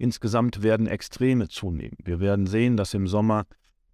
Insgesamt 0.00 0.62
werden 0.62 0.86
Extreme 0.86 1.48
zunehmen. 1.48 1.98
Wir 2.04 2.20
werden 2.20 2.46
sehen, 2.46 2.76
dass 2.76 2.94
im 2.94 3.08
Sommer 3.08 3.46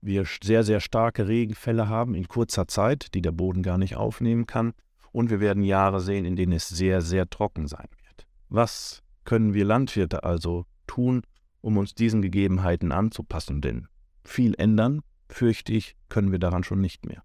wir 0.02 0.26
sehr, 0.42 0.62
sehr 0.62 0.80
starke 0.80 1.28
Regenfälle 1.28 1.88
haben 1.88 2.14
in 2.14 2.28
kurzer 2.28 2.68
Zeit, 2.68 3.14
die 3.14 3.22
der 3.22 3.32
Boden 3.32 3.62
gar 3.62 3.78
nicht 3.78 3.96
aufnehmen 3.96 4.46
kann. 4.46 4.74
Und 5.12 5.30
wir 5.30 5.40
werden 5.40 5.62
Jahre 5.62 6.00
sehen, 6.00 6.26
in 6.26 6.36
denen 6.36 6.52
es 6.52 6.68
sehr, 6.68 7.00
sehr 7.00 7.30
trocken 7.30 7.66
sein 7.68 7.88
wird. 8.04 8.26
Was 8.50 9.02
können 9.24 9.54
wir 9.54 9.64
Landwirte 9.64 10.24
also 10.24 10.66
tun, 10.86 11.22
um 11.62 11.78
uns 11.78 11.94
diesen 11.94 12.20
Gegebenheiten 12.20 12.92
anzupassen? 12.92 13.62
Denn 13.62 13.88
viel 14.24 14.54
ändern, 14.58 15.00
fürchte 15.30 15.72
ich, 15.72 15.96
können 16.10 16.32
wir 16.32 16.38
daran 16.38 16.64
schon 16.64 16.82
nicht 16.82 17.06
mehr. 17.06 17.22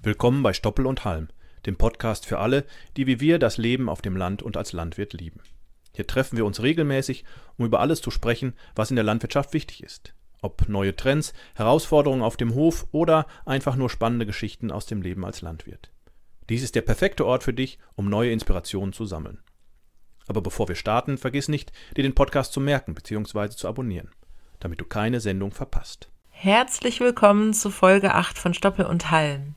Willkommen 0.00 0.44
bei 0.44 0.52
Stoppel 0.52 0.86
und 0.86 1.04
Halm, 1.04 1.28
dem 1.66 1.76
Podcast 1.76 2.26
für 2.26 2.38
alle, 2.38 2.64
die 2.96 3.08
wie 3.08 3.18
wir 3.18 3.40
das 3.40 3.58
Leben 3.58 3.88
auf 3.88 4.02
dem 4.02 4.16
Land 4.16 4.40
und 4.40 4.56
als 4.56 4.72
Landwirt 4.72 5.14
lieben. 5.14 5.40
Hier 5.94 6.06
treffen 6.06 6.36
wir 6.36 6.44
uns 6.44 6.60
regelmäßig, 6.60 7.24
um 7.56 7.64
über 7.64 7.80
alles 7.80 8.02
zu 8.02 8.10
sprechen, 8.10 8.54
was 8.74 8.90
in 8.90 8.96
der 8.96 9.04
Landwirtschaft 9.04 9.52
wichtig 9.54 9.82
ist. 9.82 10.12
Ob 10.42 10.68
neue 10.68 10.94
Trends, 10.94 11.32
Herausforderungen 11.54 12.22
auf 12.22 12.36
dem 12.36 12.54
Hof 12.54 12.86
oder 12.92 13.26
einfach 13.46 13.76
nur 13.76 13.88
spannende 13.88 14.26
Geschichten 14.26 14.70
aus 14.70 14.86
dem 14.86 15.00
Leben 15.00 15.24
als 15.24 15.40
Landwirt. 15.40 15.90
Dies 16.50 16.62
ist 16.62 16.74
der 16.74 16.82
perfekte 16.82 17.24
Ort 17.24 17.44
für 17.44 17.54
dich, 17.54 17.78
um 17.94 18.10
neue 18.10 18.32
Inspirationen 18.32 18.92
zu 18.92 19.06
sammeln. 19.06 19.38
Aber 20.26 20.42
bevor 20.42 20.68
wir 20.68 20.74
starten, 20.74 21.16
vergiss 21.16 21.48
nicht, 21.48 21.72
dir 21.96 22.02
den 22.02 22.14
Podcast 22.14 22.52
zu 22.52 22.60
merken 22.60 22.94
bzw. 22.94 23.50
zu 23.50 23.68
abonnieren, 23.68 24.10
damit 24.58 24.80
du 24.80 24.84
keine 24.84 25.20
Sendung 25.20 25.52
verpasst. 25.52 26.10
Herzlich 26.28 27.00
willkommen 27.00 27.54
zu 27.54 27.70
Folge 27.70 28.14
8 28.14 28.36
von 28.36 28.52
Stoppel 28.52 28.84
und 28.84 29.10
Hallen. 29.10 29.54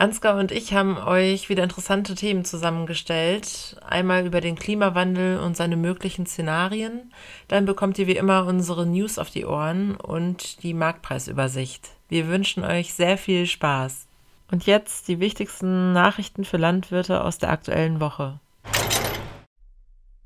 Ansgar 0.00 0.38
und 0.38 0.52
ich 0.52 0.74
haben 0.74 0.96
euch 0.96 1.48
wieder 1.48 1.64
interessante 1.64 2.14
Themen 2.14 2.44
zusammengestellt. 2.44 3.76
Einmal 3.84 4.24
über 4.24 4.40
den 4.40 4.54
Klimawandel 4.54 5.40
und 5.40 5.56
seine 5.56 5.76
möglichen 5.76 6.24
Szenarien. 6.24 7.12
Dann 7.48 7.64
bekommt 7.64 7.98
ihr 7.98 8.06
wie 8.06 8.16
immer 8.16 8.46
unsere 8.46 8.86
News 8.86 9.18
auf 9.18 9.30
die 9.30 9.44
Ohren 9.44 9.96
und 9.96 10.62
die 10.62 10.72
Marktpreisübersicht. 10.72 11.88
Wir 12.08 12.28
wünschen 12.28 12.62
euch 12.62 12.94
sehr 12.94 13.18
viel 13.18 13.46
Spaß. 13.46 14.06
Und 14.52 14.66
jetzt 14.66 15.08
die 15.08 15.18
wichtigsten 15.18 15.92
Nachrichten 15.94 16.44
für 16.44 16.58
Landwirte 16.58 17.24
aus 17.24 17.38
der 17.38 17.50
aktuellen 17.50 17.98
Woche. 17.98 18.38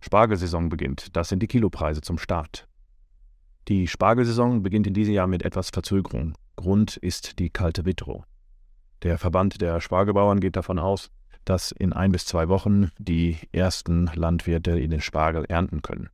Spargelsaison 0.01 0.69
beginnt. 0.69 1.17
Das 1.17 1.31
sind 1.31 1.42
die 1.42 1.48
Kilopreise 1.48 2.03
zum 2.03 2.19
Start. 2.19 2.69
Die 3.69 3.89
Spargelsaison 3.89 4.62
beginnt 4.62 4.86
in 4.86 4.92
diesem 4.92 5.14
Jahr 5.14 5.29
mit 5.29 5.47
etwas 5.47 5.70
Verzögerung. 5.70 6.34
Grund 6.57 6.98
ist 6.98 7.39
die 7.39 7.48
kalte 7.48 7.86
Witterung. 7.86 8.27
Der 9.03 9.19
Verband 9.19 9.61
der 9.61 9.81
Spargelbauern 9.81 10.41
geht 10.41 10.56
davon 10.56 10.78
aus, 10.78 11.11
dass 11.45 11.72
in 11.72 11.92
ein 11.92 12.12
bis 12.12 12.25
zwei 12.25 12.48
Wochen 12.48 12.91
die 12.98 13.36
ersten 13.50 14.11
Landwirte 14.14 14.78
in 14.78 14.91
den 14.91 15.00
Spargel 15.00 15.45
ernten 15.48 15.83
können. 15.83 16.08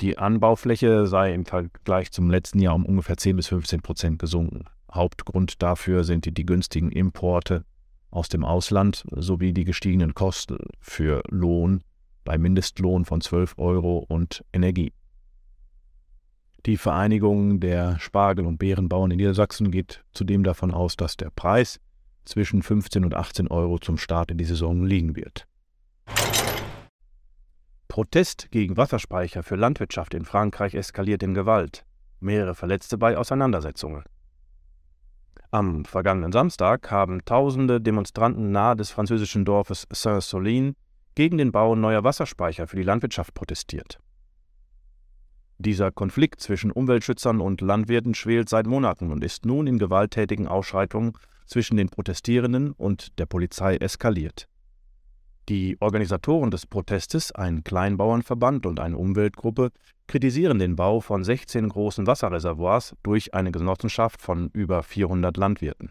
Die 0.00 0.18
Anbaufläche 0.18 1.06
sei 1.06 1.32
im 1.32 1.44
Vergleich 1.44 2.12
zum 2.12 2.30
letzten 2.30 2.60
Jahr 2.60 2.74
um 2.74 2.84
ungefähr 2.84 3.16
10 3.16 3.36
bis 3.36 3.48
15 3.48 3.80
Prozent 3.80 4.18
gesunken. 4.18 4.66
Hauptgrund 4.92 5.62
dafür 5.62 6.04
sind 6.04 6.24
die, 6.36 6.46
günstigen 6.46 6.92
Importe 6.92 7.64
aus 8.10 8.28
dem 8.28 8.44
Ausland 8.44 9.04
sowie 9.10 9.52
die 9.52 9.64
gestiegenen 9.64 10.14
Kosten 10.14 10.58
für 10.80 11.22
Lohn 11.28 11.82
bei 12.24 12.38
Mindestlohn 12.38 13.06
von 13.06 13.20
12 13.20 13.54
Euro 13.58 14.04
und 14.08 14.44
Energie. 14.52 14.92
Die 16.66 16.76
Vereinigung 16.76 17.60
der 17.60 17.98
Spargel- 18.00 18.46
und 18.46 18.58
Beerenbauern 18.58 19.10
in 19.10 19.18
Niedersachsen 19.18 19.70
geht 19.70 20.04
zudem 20.12 20.42
davon 20.44 20.72
aus, 20.72 20.96
dass 20.96 21.16
der 21.16 21.30
Preis 21.30 21.80
zwischen 22.24 22.62
15 22.62 23.04
und 23.04 23.14
18 23.14 23.48
Euro 23.48 23.78
zum 23.78 23.96
Start 23.96 24.30
in 24.30 24.38
die 24.38 24.44
Saison 24.44 24.84
liegen 24.84 25.16
wird. 25.16 25.46
Protest 27.88 28.50
gegen 28.50 28.76
Wasserspeicher 28.76 29.42
für 29.42 29.56
Landwirtschaft 29.56 30.14
in 30.14 30.24
Frankreich 30.24 30.74
eskaliert 30.74 31.22
in 31.22 31.34
Gewalt. 31.34 31.84
Mehrere 32.20 32.54
Verletzte 32.54 32.98
bei 32.98 33.16
Auseinandersetzungen. 33.16 34.04
Am 35.50 35.86
vergangenen 35.86 36.32
Samstag 36.32 36.90
haben 36.90 37.24
tausende 37.24 37.80
Demonstranten 37.80 38.52
nahe 38.52 38.76
des 38.76 38.90
französischen 38.90 39.46
Dorfes 39.46 39.86
Saint-Solin 39.90 40.74
gegen 41.14 41.38
den 41.38 41.52
Bau 41.52 41.74
neuer 41.74 42.04
Wasserspeicher 42.04 42.66
für 42.66 42.76
die 42.76 42.82
Landwirtschaft 42.82 43.32
protestiert. 43.32 43.98
Dieser 45.58 45.90
Konflikt 45.90 46.40
zwischen 46.40 46.70
Umweltschützern 46.70 47.40
und 47.40 47.60
Landwirten 47.60 48.14
schwelt 48.14 48.48
seit 48.48 48.68
Monaten 48.68 49.10
und 49.10 49.24
ist 49.24 49.44
nun 49.44 49.66
in 49.66 49.78
gewalttätigen 49.78 50.46
Ausschreitungen 50.46 51.14
zwischen 51.46 51.76
den 51.76 51.88
Protestierenden 51.88 52.72
und 52.72 53.18
der 53.18 53.26
Polizei 53.26 53.76
eskaliert. 53.76 54.48
Die 55.48 55.76
Organisatoren 55.80 56.52
des 56.52 56.66
Protestes, 56.66 57.32
ein 57.32 57.64
Kleinbauernverband 57.64 58.66
und 58.66 58.78
eine 58.78 58.96
Umweltgruppe, 58.96 59.70
kritisieren 60.06 60.60
den 60.60 60.76
Bau 60.76 61.00
von 61.00 61.24
16 61.24 61.70
großen 61.70 62.06
Wasserreservoirs 62.06 62.94
durch 63.02 63.34
eine 63.34 63.50
Genossenschaft 63.50 64.22
von 64.22 64.50
über 64.52 64.82
400 64.82 65.36
Landwirten. 65.36 65.90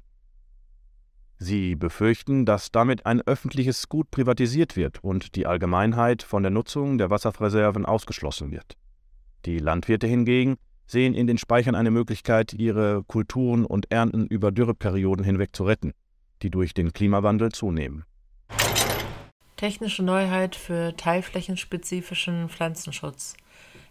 Sie 1.39 1.75
befürchten, 1.75 2.45
dass 2.45 2.71
damit 2.71 3.05
ein 3.05 3.21
öffentliches 3.21 3.89
Gut 3.89 4.09
privatisiert 4.11 4.75
wird 4.75 5.03
und 5.03 5.35
die 5.35 5.45
Allgemeinheit 5.45 6.23
von 6.23 6.41
der 6.41 6.51
Nutzung 6.51 6.97
der 6.97 7.09
Wasserreserven 7.09 7.85
ausgeschlossen 7.85 8.51
wird. 8.51 8.77
Die 9.47 9.59
Landwirte 9.59 10.07
hingegen 10.07 10.57
sehen 10.87 11.13
in 11.13 11.25
den 11.25 11.37
Speichern 11.37 11.73
eine 11.73 11.89
Möglichkeit, 11.89 12.51
ihre 12.51 13.05
Kulturen 13.05 13.63
und 13.65 13.89
Ernten 13.89 14.27
über 14.27 14.51
Dürreperioden 14.51 15.23
hinweg 15.23 15.55
zu 15.55 15.63
retten, 15.63 15.93
die 16.41 16.49
durch 16.49 16.73
den 16.73 16.91
Klimawandel 16.91 17.53
zunehmen. 17.53 18.03
Technische 19.55 20.03
Neuheit 20.03 20.57
für 20.57 20.97
teilflächenspezifischen 20.97 22.49
Pflanzenschutz. 22.49 23.37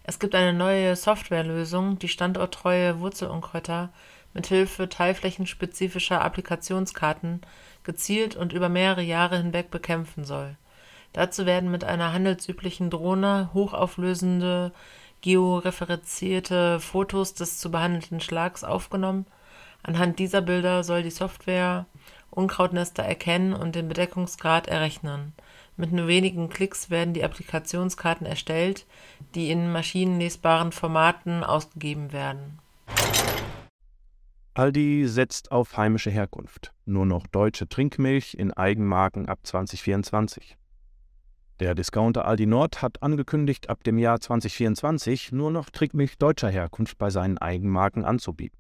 Es 0.05 0.19
gibt 0.19 0.35
eine 0.35 0.53
neue 0.53 0.95
Softwarelösung, 0.95 1.99
die 1.99 2.09
standorttreue 2.09 3.01
Wurzelunkräuter 3.01 3.95
mit 4.35 4.49
Hilfe 4.49 4.91
teilflächenspezifischer 4.91 6.23
Applikationskarten 6.23 7.41
gezielt 7.83 8.37
und 8.37 8.53
über 8.53 8.69
mehrere 8.69 9.03
Jahre 9.03 9.39
hinweg 9.39 9.71
bekämpfen 9.71 10.25
soll. 10.27 10.59
Dazu 11.15 11.47
werden 11.47 11.71
mit 11.71 11.83
einer 11.83 12.13
handelsüblichen 12.13 12.91
Drohne 12.91 13.49
hochauflösende 13.55 14.73
georeferenzierte 15.21 16.81
Fotos 16.81 17.35
des 17.35 17.59
zu 17.59 17.71
behandelnden 17.71 18.21
Schlags 18.21 18.65
aufgenommen. 18.65 19.27
Anhand 19.83 20.19
dieser 20.19 20.43
Bilder 20.43 20.85
soll 20.85 21.03
die 21.03 21.11
Software 21.11 21.87
Unkrautnester 22.31 23.03
erkennen 23.03 23.53
und 23.55 23.75
den 23.75 23.89
Bedeckungsgrad 23.89 24.67
errechnen. 24.67 25.33
Mit 25.77 25.93
nur 25.93 26.07
wenigen 26.07 26.49
Klicks 26.49 26.91
werden 26.91 27.15
die 27.15 27.25
Applikationskarten 27.25 28.27
erstellt, 28.27 28.87
die 29.35 29.51
in 29.51 29.71
maschinenlesbaren 29.73 30.73
Formaten 30.73 31.45
ausgegeben 31.45 32.13
werden. 32.13 32.59
Aldi 34.55 35.07
setzt 35.07 35.53
auf 35.53 35.77
heimische 35.77 36.11
Herkunft. 36.11 36.73
Nur 36.87 37.05
noch 37.05 37.27
deutsche 37.27 37.69
Trinkmilch 37.69 38.35
in 38.35 38.53
Eigenmarken 38.53 39.29
ab 39.29 39.41
2024. 39.43 40.57
Der 41.59 41.75
Discounter 41.75 42.27
Aldi 42.27 42.45
Nord 42.45 42.83
hat 42.83 43.03
angekündigt, 43.03 43.71
ab 43.71 43.83
dem 43.83 43.97
Jahr 43.97 44.21
2024 44.21 45.33
nur 45.33 45.51
noch 45.51 45.71
Trickmilch 45.71 46.19
deutscher 46.19 46.51
Herkunft 46.51 46.99
bei 46.99 47.09
seinen 47.09 47.39
Eigenmarken 47.39 48.05
anzubieten. 48.05 48.59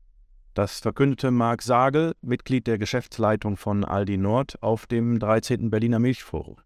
Das 0.54 0.80
verkündete 0.80 1.30
Marc 1.30 1.60
Sagel, 1.60 2.14
Mitglied 2.22 2.66
der 2.66 2.78
Geschäftsleitung 2.78 3.58
von 3.58 3.84
Aldi 3.84 4.16
Nord, 4.16 4.62
auf 4.62 4.86
dem 4.86 5.18
13. 5.18 5.68
Berliner 5.68 5.98
Milchforum. 5.98 6.56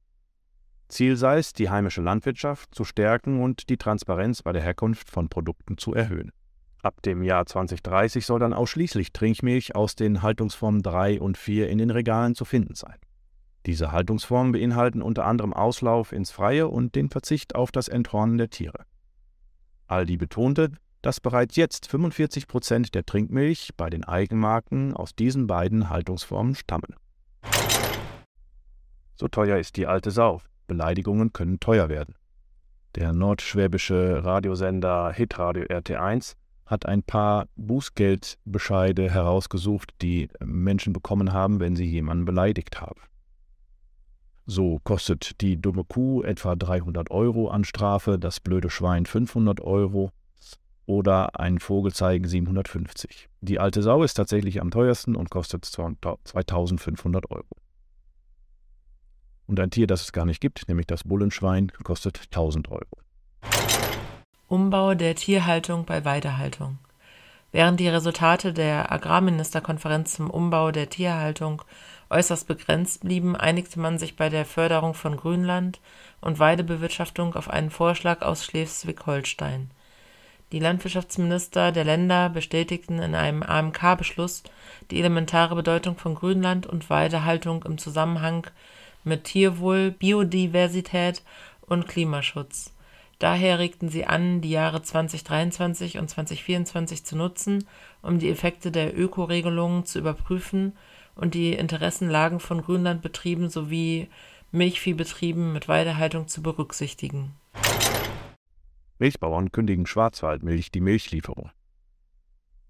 Ziel 0.88 1.16
sei 1.16 1.38
es, 1.38 1.52
die 1.52 1.69
heimische 1.69 2.00
Landwirtschaft 2.00 2.72
zu 2.76 2.84
stärken 2.84 3.42
und 3.42 3.69
die 3.69 3.76
Transparenz 3.76 4.42
bei 4.42 4.52
der 4.52 4.62
Herkunft 4.62 5.10
von 5.10 5.28
Produkten 5.28 5.78
zu 5.78 5.94
erhöhen. 5.94 6.30
Ab 6.80 7.02
dem 7.02 7.24
Jahr 7.24 7.44
2030 7.44 8.24
soll 8.24 8.38
dann 8.38 8.52
ausschließlich 8.52 9.12
Trinkmilch 9.12 9.74
aus 9.74 9.96
den 9.96 10.22
Haltungsformen 10.22 10.82
3 10.82 11.20
und 11.20 11.36
4 11.36 11.69
in 11.69 11.78
den 11.78 11.90
Regalen 11.90 12.36
zu 12.36 12.44
finden 12.44 12.76
sein. 12.76 12.96
Diese 13.66 13.93
Haltungsformen 13.93 14.53
beinhalten 14.53 15.03
unter 15.03 15.26
anderem 15.26 15.53
Auslauf 15.53 16.12
ins 16.12 16.31
Freie 16.31 16.69
und 16.69 16.94
den 16.94 17.10
Verzicht 17.10 17.54
auf 17.54 17.72
das 17.72 17.88
Enthornen 17.88 18.38
der 18.38 18.50
Tiere. 18.50 18.84
Aldi 19.87 20.17
betonte, 20.17 20.73
dass 21.02 21.20
bereits 21.20 21.56
jetzt 21.56 21.87
45 21.88 22.46
Prozent 22.46 22.94
der 22.94 23.05
Trinkmilch 23.05 23.70
bei 23.76 23.90
den 23.90 24.05
Eigenmarken 24.05 24.94
aus 24.94 25.14
diesen 25.14 25.46
beiden 25.46 25.90
Haltungsformen 25.90 26.55
stammen. 26.55 26.94
So 29.17 29.29
teuer 29.29 29.58
ist 29.58 29.76
die 29.76 29.87
alte 29.87 30.11
Sau. 30.11 30.40
Beleidigungen 30.67 31.32
können 31.32 31.61
teuer 31.61 31.88
werden. 31.88 32.14
Der 32.94 33.12
nordschwäbische 33.12 34.25
Radiosender 34.25 35.12
Hitradio 35.12 35.64
RT1 35.64 36.37
hat 36.67 36.87
ein 36.87 37.02
paar 37.02 37.46
Bußgeldbescheide 37.56 39.11
herausgesucht, 39.11 39.93
die 40.02 40.29
Menschen 40.44 40.93
bekommen 40.93 41.32
haben, 41.32 41.61
wenn 41.61 41.76
sie 41.76 41.84
jemanden 41.84 42.25
beleidigt 42.25 42.81
haben. 42.81 43.00
So 44.50 44.81
kostet 44.82 45.41
die 45.43 45.62
dumme 45.62 45.85
Kuh 45.85 46.25
etwa 46.25 46.56
300 46.56 47.12
Euro 47.12 47.50
an 47.50 47.62
Strafe, 47.62 48.19
das 48.19 48.41
blöde 48.41 48.69
Schwein 48.69 49.06
500 49.06 49.61
Euro 49.61 50.11
oder 50.87 51.38
ein 51.38 51.61
Vogelzeigen 51.61 52.26
750. 52.26 53.29
Die 53.43 53.61
alte 53.61 53.81
Sau 53.81 54.02
ist 54.02 54.14
tatsächlich 54.14 54.61
am 54.61 54.73
teuersten 54.73 55.14
und 55.14 55.31
kostet 55.31 55.64
2500 55.64 57.31
Euro. 57.31 57.47
Und 59.47 59.61
ein 59.61 59.70
Tier, 59.70 59.87
das 59.87 60.02
es 60.02 60.12
gar 60.12 60.26
nicht 60.26 60.41
gibt, 60.41 60.67
nämlich 60.67 60.88
das 60.88 61.05
Bullenschwein, 61.05 61.70
kostet 61.85 62.20
1000 62.32 62.73
Euro. 62.73 62.99
Umbau 64.49 64.94
der 64.96 65.14
Tierhaltung 65.14 65.85
bei 65.85 66.05
Weidehaltung. 66.05 66.79
Während 67.53 67.79
die 67.79 67.88
Resultate 67.88 68.53
der 68.53 68.91
Agrarministerkonferenz 68.91 70.14
zum 70.14 70.29
Umbau 70.29 70.73
der 70.73 70.88
Tierhaltung 70.88 71.62
äußerst 72.10 72.46
begrenzt 72.46 73.02
blieben, 73.02 73.36
einigte 73.36 73.78
man 73.78 73.98
sich 73.98 74.16
bei 74.16 74.28
der 74.28 74.44
Förderung 74.44 74.94
von 74.94 75.16
Grünland 75.16 75.80
und 76.20 76.38
Weidebewirtschaftung 76.38 77.34
auf 77.34 77.48
einen 77.48 77.70
Vorschlag 77.70 78.22
aus 78.22 78.44
Schleswig-Holstein. 78.44 79.70
Die 80.52 80.58
Landwirtschaftsminister 80.58 81.70
der 81.70 81.84
Länder 81.84 82.28
bestätigten 82.28 82.98
in 82.98 83.14
einem 83.14 83.44
AMK-Beschluss 83.44 84.42
die 84.90 84.98
elementare 84.98 85.54
Bedeutung 85.54 85.96
von 85.96 86.16
Grünland 86.16 86.66
und 86.66 86.90
Weidehaltung 86.90 87.62
im 87.62 87.78
Zusammenhang 87.78 88.48
mit 89.04 89.24
Tierwohl, 89.24 89.92
Biodiversität 89.92 91.22
und 91.60 91.86
Klimaschutz. 91.86 92.72
Daher 93.20 93.58
regten 93.60 93.90
sie 93.90 94.06
an, 94.06 94.40
die 94.40 94.50
Jahre 94.50 94.82
2023 94.82 95.98
und 95.98 96.08
2024 96.08 97.04
zu 97.04 97.16
nutzen, 97.16 97.68
um 98.02 98.18
die 98.18 98.30
Effekte 98.30 98.72
der 98.72 98.98
Ökoregelungen 98.98 99.84
zu 99.84 100.00
überprüfen 100.00 100.72
und 101.20 101.34
die 101.34 101.52
Interessenlagen 101.52 102.40
von 102.40 102.62
Grünlandbetrieben 102.62 103.50
sowie 103.50 104.08
Milchviehbetrieben 104.52 105.52
mit 105.52 105.69
Weidehaltung 105.69 106.26
zu 106.26 106.43
berücksichtigen. 106.43 107.37
Milchbauern 108.99 109.52
kündigen 109.52 109.87
Schwarzwaldmilch 109.87 110.72
die 110.72 110.81
Milchlieferung. 110.81 111.50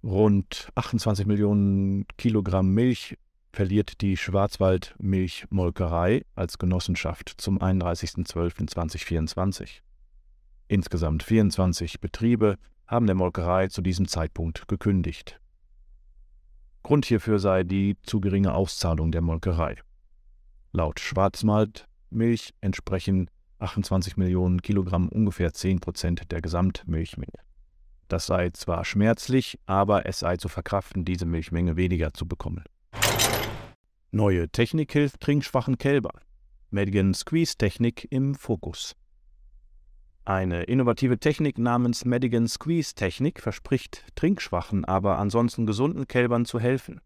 Rund 0.03 0.71
28 0.75 1.27
Millionen 1.27 2.07
Kilogramm 2.17 2.75
Milch 2.75 3.17
verliert 3.53 4.01
die 4.01 4.17
Schwarzwaldmilchmolkerei 4.17 6.25
als 6.35 6.59
Genossenschaft 6.59 7.35
zum 7.37 7.59
31.12.2024. 7.59 9.83
Insgesamt 10.69 11.23
24 11.23 12.01
Betriebe 12.01 12.57
haben 12.87 13.05
der 13.07 13.17
Molkerei 13.17 13.69
zu 13.69 13.83
diesem 13.83 14.09
Zeitpunkt 14.09 14.67
gekündigt. 14.69 15.39
Grund 16.83 17.05
hierfür 17.07 17.39
sei 17.39 17.63
die 17.63 17.97
zu 18.03 18.21
geringe 18.21 18.55
Auszahlung 18.55 19.13
der 19.13 19.21
Molkerei. 19.21 19.77
Laut 20.73 21.01
Schwarzwaldmilch 21.01 22.55
entsprechen 22.61 23.31
28 23.59 24.17
Millionen 24.17 24.63
Kilogramm 24.63 25.09
ungefähr 25.09 25.53
10 25.53 25.81
Prozent 25.81 26.31
der 26.33 26.41
Gesamtmilchmenge. 26.41 27.39
Das 28.09 28.27
sei 28.27 28.51
zwar 28.51 28.85
schmerzlich, 28.85 29.59
aber 29.67 30.07
es 30.07 30.21
sei 30.21 30.37
zu 30.37 30.49
verkraften, 30.49 31.05
diese 31.05 31.27
Milchmenge 31.27 31.77
weniger 31.77 32.13
zu 32.13 32.27
bekommen. 32.27 32.65
Neue 34.11 34.49
Technik 34.49 34.93
hilft 34.93 35.21
trinkschwachen 35.21 35.79
Kälbern. 35.79 36.19
Madigan 36.71 37.15
Squeeze 37.15 37.57
Technik 37.57 38.09
im 38.11 38.35
Fokus. 38.35 38.97
Eine 40.25 40.65
innovative 40.65 41.19
Technik 41.19 41.59
namens 41.59 42.05
Madigan 42.05 42.47
Squeeze 42.47 42.95
Technik 42.95 43.41
verspricht 43.41 44.05
trinkschwachen, 44.17 44.85
aber 44.85 45.19
ansonsten 45.19 45.67
gesunden 45.67 46.07
Kälbern 46.07 46.45
zu 46.45 46.61
helfen. 46.61 47.01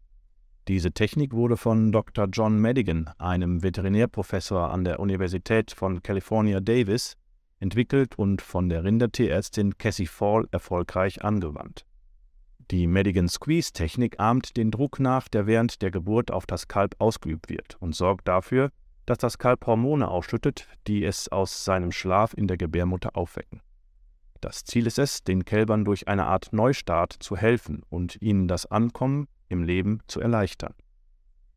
Diese 0.67 0.91
Technik 0.91 1.33
wurde 1.33 1.57
von 1.57 1.91
Dr. 1.91 2.27
John 2.31 2.59
Madigan, 2.59 3.09
einem 3.17 3.63
Veterinärprofessor 3.63 4.71
an 4.71 4.83
der 4.83 4.99
Universität 4.99 5.71
von 5.71 6.03
California 6.03 6.59
Davis, 6.59 7.17
entwickelt 7.59 8.17
und 8.17 8.41
von 8.41 8.67
der 8.69 8.83
Rindertierärztin 8.83 9.77
Cassie 9.77 10.07
Fall 10.07 10.47
erfolgreich 10.51 11.23
angewandt. 11.23 11.85
Die 12.71 12.87
Madigan 12.87 13.29
Squeeze 13.29 13.73
Technik 13.73 14.19
ahmt 14.19 14.57
den 14.57 14.71
Druck 14.71 14.99
nach, 14.99 15.27
der 15.27 15.45
während 15.45 15.83
der 15.83 15.91
Geburt 15.91 16.31
auf 16.31 16.47
das 16.47 16.67
Kalb 16.67 16.95
ausgeübt 16.97 17.49
wird 17.49 17.77
und 17.79 17.95
sorgt 17.95 18.27
dafür, 18.27 18.71
dass 19.05 19.17
das 19.17 19.37
Kalb 19.37 19.65
Hormone 19.65 20.07
ausschüttet, 20.07 20.67
die 20.87 21.03
es 21.03 21.29
aus 21.29 21.65
seinem 21.65 21.91
Schlaf 21.91 22.33
in 22.33 22.47
der 22.47 22.57
Gebärmutter 22.57 23.15
aufwecken. 23.15 23.61
Das 24.41 24.63
Ziel 24.63 24.87
ist 24.87 24.99
es, 24.99 25.23
den 25.23 25.45
Kälbern 25.45 25.85
durch 25.85 26.07
eine 26.07 26.25
Art 26.25 26.53
Neustart 26.53 27.13
zu 27.13 27.35
helfen 27.35 27.83
und 27.89 28.21
ihnen 28.21 28.47
das 28.47 28.65
Ankommen 28.65 29.27
im 29.49 29.63
Leben 29.63 29.99
zu 30.07 30.19
erleichtern. 30.19 30.73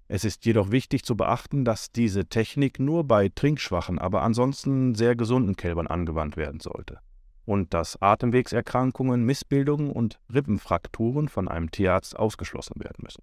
Es 0.06 0.24
ist 0.24 0.46
jedoch 0.46 0.70
wichtig 0.70 1.04
zu 1.04 1.16
beachten, 1.16 1.64
dass 1.64 1.92
diese 1.92 2.26
Technik 2.26 2.78
nur 2.78 3.04
bei 3.04 3.28
trinkschwachen, 3.28 3.98
aber 3.98 4.22
ansonsten 4.22 4.94
sehr 4.94 5.16
gesunden 5.16 5.56
Kälbern 5.56 5.86
angewandt 5.86 6.36
werden 6.36 6.60
sollte 6.60 7.00
und 7.48 7.72
dass 7.72 8.00
Atemwegserkrankungen, 8.02 9.24
Missbildungen 9.24 9.90
und 9.90 10.20
Rippenfrakturen 10.32 11.28
von 11.28 11.48
einem 11.48 11.70
Tierarzt 11.70 12.14
ausgeschlossen 12.14 12.74
werden 12.78 13.02
müssen. 13.02 13.22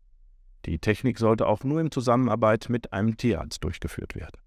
Die 0.66 0.80
Technik 0.80 1.20
sollte 1.20 1.48
auch 1.48 1.64
nur 1.64 1.80
in 1.80 1.92
Zusammenarbeit 1.92 2.70
mit 2.70 2.92
einem 2.92 3.18
Tierarzt 3.18 3.64
durchgeführt 3.64 4.16
werden. 4.16 4.42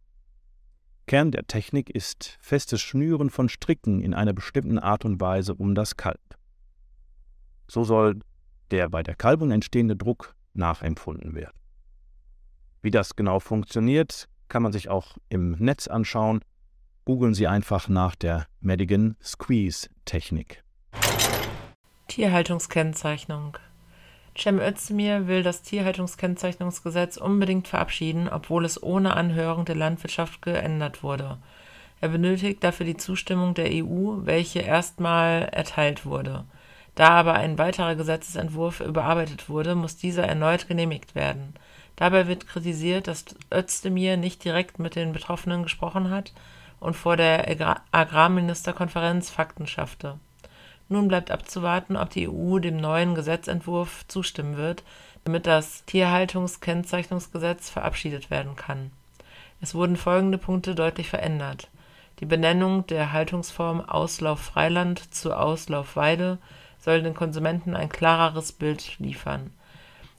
Kern 1.06 1.31
der 1.31 1.47
Technik 1.47 1.88
ist 1.91 2.37
festes 2.41 2.81
Schnüren 2.81 3.31
von 3.31 3.49
Stricken 3.49 4.00
in 4.00 4.15
einer 4.15 4.32
bestimmten 4.32 4.79
Art 4.79 5.05
und 5.05 5.20
Weise 5.20 5.55
um 5.55 5.75
das 5.75 5.97
Kalb. 5.97 6.20
So 7.67 7.85
soll 7.85 8.20
der 8.70 8.88
bei 8.91 9.03
der 9.03 9.15
Kalbung 9.15 9.50
entstehende 9.50 9.97
Druck 9.97 10.35
nachempfunden 10.55 11.35
werden. 11.35 11.56
Wie 12.82 12.91
das 12.91 13.17
genau 13.17 13.41
funktioniert, 13.41 14.29
kann 14.49 14.62
man 14.62 14.73
sich 14.73 14.88
auch 14.88 15.17
im 15.29 15.53
Netz 15.53 15.87
anschauen. 15.87 16.41
Googeln 17.05 17.32
Sie 17.32 17.47
einfach 17.47 17.88
nach 17.88 18.15
der 18.15 18.47
Madigan 18.61 19.17
Squeeze 19.23 19.88
Technik. 20.05 20.62
Tierhaltungskennzeichnung 22.09 23.56
Cem 24.40 24.61
Özdemir 24.61 25.26
will 25.26 25.43
das 25.43 25.62
Tierhaltungskennzeichnungsgesetz 25.62 27.17
unbedingt 27.17 27.67
verabschieden, 27.67 28.29
obwohl 28.29 28.64
es 28.64 28.81
ohne 28.81 29.14
Anhörung 29.17 29.64
der 29.64 29.75
Landwirtschaft 29.75 30.43
geändert 30.43 31.02
wurde. 31.02 31.38
Er 32.00 32.11
benötigt 32.11 32.62
dafür 32.62 32.87
die 32.87 32.96
Zustimmung 32.96 33.55
der 33.55 33.67
EU, 33.73 34.19
welche 34.25 34.61
erstmal 34.61 35.49
erteilt 35.50 36.06
wurde. 36.06 36.44
Da 36.94 37.08
aber 37.08 37.35
ein 37.35 37.58
weiterer 37.58 37.96
Gesetzesentwurf 37.96 38.79
überarbeitet 38.79 39.49
wurde, 39.49 39.75
muss 39.75 39.96
dieser 39.96 40.25
erneut 40.25 40.69
genehmigt 40.69 41.17
werden. 41.17 41.55
Dabei 41.96 42.29
wird 42.29 42.46
kritisiert, 42.46 43.08
dass 43.08 43.25
Özdemir 43.52 44.17
nicht 44.17 44.44
direkt 44.44 44.79
mit 44.79 44.94
den 44.94 45.12
Betroffenen 45.12 45.64
gesprochen 45.64 46.11
hat 46.11 46.32
und 46.79 46.94
vor 46.94 47.17
der 47.17 47.49
Agrarministerkonferenz 47.91 49.31
Fakten 49.31 49.67
schaffte. 49.67 50.20
Nun 50.88 51.08
bleibt 51.08 51.31
abzuwarten, 51.31 51.96
ob 51.96 52.11
die 52.11 52.29
EU 52.29 52.58
dem 52.58 52.79
neuen 52.79 53.14
Gesetzentwurf 53.14 54.06
zustimmen 54.08 54.56
wird, 54.56 54.82
damit 55.25 55.46
das 55.46 55.85
Tierhaltungskennzeichnungsgesetz 55.85 57.69
verabschiedet 57.69 58.31
werden 58.31 58.56
kann. 58.56 58.90
Es 59.61 59.75
wurden 59.75 59.96
folgende 59.96 60.38
Punkte 60.38 60.75
deutlich 60.75 61.08
verändert: 61.11 61.69
Die 62.20 62.26
Benennung 62.26 62.87
der 62.87 63.12
Haltungsform 63.12 63.81
Auslauf-Freiland 63.81 65.12
zu 65.12 65.35
Auslauf-Weide 65.35 66.39
soll 66.79 67.03
den 67.03 67.15
Konsumenten 67.15 67.77
ein 67.77 67.91
klareres 67.91 68.53
Bild 68.53 68.98
liefern. 68.98 69.53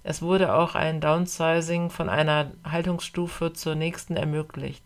Es 0.03 0.21
wurde 0.21 0.53
auch 0.53 0.75
ein 0.75 1.01
Downsizing 1.01 1.89
von 1.89 2.09
einer 2.09 2.51
Haltungsstufe 2.63 3.53
zur 3.53 3.75
nächsten 3.75 4.15
ermöglicht. 4.15 4.83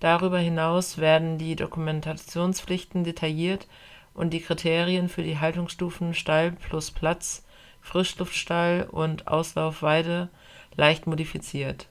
Darüber 0.00 0.38
hinaus 0.38 0.98
werden 0.98 1.38
die 1.38 1.56
Dokumentationspflichten 1.56 3.04
detailliert 3.04 3.66
und 4.14 4.30
die 4.30 4.40
Kriterien 4.40 5.08
für 5.08 5.22
die 5.22 5.38
Haltungsstufen 5.38 6.14
Stall 6.14 6.52
plus 6.52 6.90
Platz, 6.90 7.44
Frischluftstall 7.80 8.88
und 8.90 9.28
Auslaufweide 9.28 10.30
leicht 10.76 11.06
modifiziert. 11.06 11.88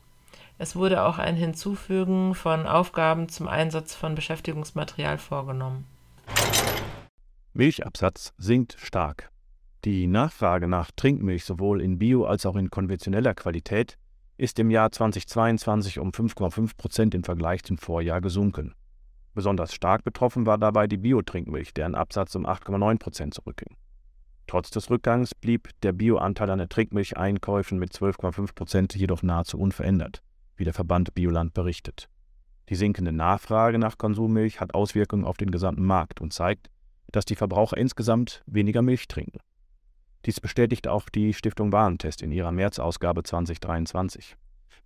Es 0.57 0.75
wurde 0.75 1.03
auch 1.03 1.17
ein 1.17 1.35
Hinzufügen 1.35 2.35
von 2.35 2.65
Aufgaben 2.65 3.27
zum 3.29 3.47
Einsatz 3.47 3.95
von 3.95 4.15
Beschäftigungsmaterial 4.15 5.17
vorgenommen. 5.17 5.85
Milchabsatz 7.53 8.33
sinkt 8.37 8.77
stark. 8.79 9.29
Die 9.85 10.07
Nachfrage 10.07 10.67
nach 10.67 10.91
Trinkmilch 10.95 11.43
sowohl 11.43 11.81
in 11.81 11.99
Bio 11.99 12.25
als 12.25 12.45
auch 12.45 12.55
in 12.55 12.69
konventioneller 12.69 13.33
Qualität 13.33 13.97
ist 14.37 14.57
im 14.59 14.71
Jahr 14.71 14.91
2022 14.91 15.99
um 15.99 16.11
5,5 16.11 16.77
Prozent 16.77 17.15
im 17.15 17.23
Vergleich 17.23 17.63
zum 17.63 17.77
Vorjahr 17.77 18.21
gesunken. 18.21 18.73
Besonders 19.33 19.73
stark 19.73 20.03
betroffen 20.03 20.45
war 20.45 20.57
dabei 20.57 20.87
die 20.87 20.97
Biotrinkmilch, 20.97 21.73
deren 21.73 21.95
Absatz 21.95 22.35
um 22.35 22.45
8,9 22.45 22.99
Prozent 22.99 23.33
zurückging. 23.33 23.75
Trotz 24.47 24.69
des 24.69 24.89
Rückgangs 24.89 25.33
blieb 25.33 25.69
der 25.81 25.93
Bioanteil 25.93 26.49
an 26.49 26.59
den 26.59 26.69
Trinkmilcheinkäufen 26.69 27.79
mit 27.79 27.93
12,5 27.93 28.53
Prozent 28.53 28.95
jedoch 28.95 29.23
nahezu 29.23 29.57
unverändert, 29.57 30.21
wie 30.55 30.65
der 30.65 30.73
Verband 30.73 31.13
Bioland 31.13 31.53
berichtet. 31.53 32.09
Die 32.69 32.75
sinkende 32.75 33.11
Nachfrage 33.11 33.79
nach 33.79 33.97
Konsummilch 33.97 34.59
hat 34.59 34.73
Auswirkungen 34.73 35.25
auf 35.25 35.37
den 35.37 35.51
gesamten 35.51 35.83
Markt 35.83 36.21
und 36.21 36.33
zeigt, 36.33 36.69
dass 37.11 37.25
die 37.25 37.35
Verbraucher 37.35 37.77
insgesamt 37.77 38.43
weniger 38.45 38.81
Milch 38.81 39.07
trinken. 39.07 39.39
Dies 40.25 40.39
bestätigt 40.39 40.87
auch 40.87 41.09
die 41.09 41.33
Stiftung 41.33 41.71
Warentest 41.71 42.21
in 42.21 42.31
ihrer 42.31 42.51
März-Ausgabe 42.51 43.23
2023. 43.23 44.37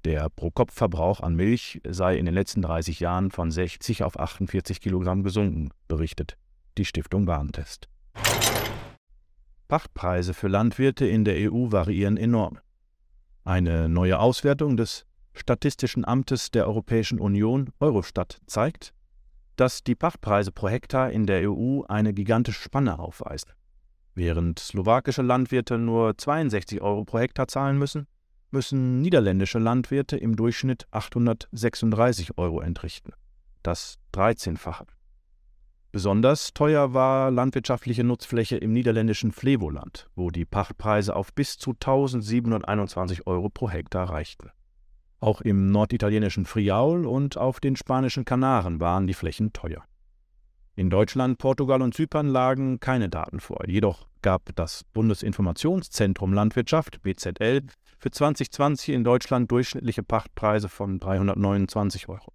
Der 0.07 0.29
Pro-Kopf-Verbrauch 0.29 1.19
an 1.19 1.35
Milch 1.35 1.81
sei 1.85 2.15
in 2.15 2.23
den 2.23 2.33
letzten 2.33 2.61
30 2.61 3.01
Jahren 3.01 3.29
von 3.29 3.51
60 3.51 4.03
auf 4.03 4.17
48 4.17 4.79
Kilogramm 4.79 5.21
gesunken, 5.21 5.71
berichtet 5.89 6.37
die 6.77 6.85
Stiftung 6.85 7.27
Warentest. 7.27 7.89
Pachtpreise 9.67 10.33
für 10.33 10.47
Landwirte 10.47 11.05
in 11.05 11.25
der 11.25 11.51
EU 11.51 11.73
variieren 11.73 12.15
enorm. 12.15 12.57
Eine 13.43 13.89
neue 13.89 14.17
Auswertung 14.17 14.77
des 14.77 15.05
Statistischen 15.33 16.05
Amtes 16.05 16.51
der 16.51 16.67
Europäischen 16.67 17.19
Union 17.19 17.73
Eurostat 17.81 18.39
zeigt, 18.47 18.93
dass 19.57 19.83
die 19.83 19.95
Pachtpreise 19.95 20.53
pro 20.53 20.69
Hektar 20.69 21.11
in 21.11 21.25
der 21.25 21.51
EU 21.51 21.81
eine 21.81 22.13
gigantische 22.13 22.61
Spanne 22.61 22.97
aufweisen. 22.97 23.51
Während 24.15 24.59
slowakische 24.59 25.21
Landwirte 25.21 25.77
nur 25.77 26.17
62 26.17 26.81
Euro 26.81 27.03
pro 27.03 27.19
Hektar 27.19 27.49
zahlen 27.49 27.77
müssen, 27.77 28.07
müssen 28.51 29.01
niederländische 29.01 29.59
Landwirte 29.59 30.17
im 30.17 30.35
Durchschnitt 30.35 30.87
836 30.91 32.37
Euro 32.37 32.61
entrichten, 32.61 33.13
das 33.63 33.97
13-fache. 34.13 34.85
Besonders 35.91 36.53
teuer 36.53 36.93
war 36.93 37.31
landwirtschaftliche 37.31 38.03
Nutzfläche 38.03 38.57
im 38.57 38.73
niederländischen 38.73 39.31
Flevoland, 39.31 40.07
wo 40.15 40.29
die 40.29 40.45
Pachtpreise 40.45 41.15
auf 41.15 41.33
bis 41.33 41.57
zu 41.57 41.71
1721 41.71 43.25
Euro 43.25 43.49
pro 43.49 43.69
Hektar 43.69 44.09
reichten. 44.09 44.51
Auch 45.19 45.41
im 45.41 45.71
norditalienischen 45.71 46.45
Friaul 46.45 47.07
und 47.07 47.37
auf 47.37 47.59
den 47.59 47.75
spanischen 47.75 48.25
Kanaren 48.25 48.79
waren 48.79 49.07
die 49.07 49.15
Flächen 49.15 49.53
teuer. 49.53 49.83
In 50.75 50.91
Deutschland, 50.91 51.39
Portugal 51.39 51.81
und 51.81 51.95
Zypern 51.95 52.27
lagen 52.27 52.79
keine 52.79 53.09
Daten 53.09 53.39
vor. 53.39 53.67
Jedoch 53.67 54.07
gab 54.21 54.55
das 54.55 54.83
Bundesinformationszentrum 54.93 56.33
Landwirtschaft 56.33 57.01
BZL 57.01 57.63
für 57.97 58.11
2020 58.11 58.93
in 58.93 59.03
Deutschland 59.03 59.51
durchschnittliche 59.51 60.03
Pachtpreise 60.03 60.69
von 60.69 60.99
329 60.99 62.09
Euro. 62.09 62.31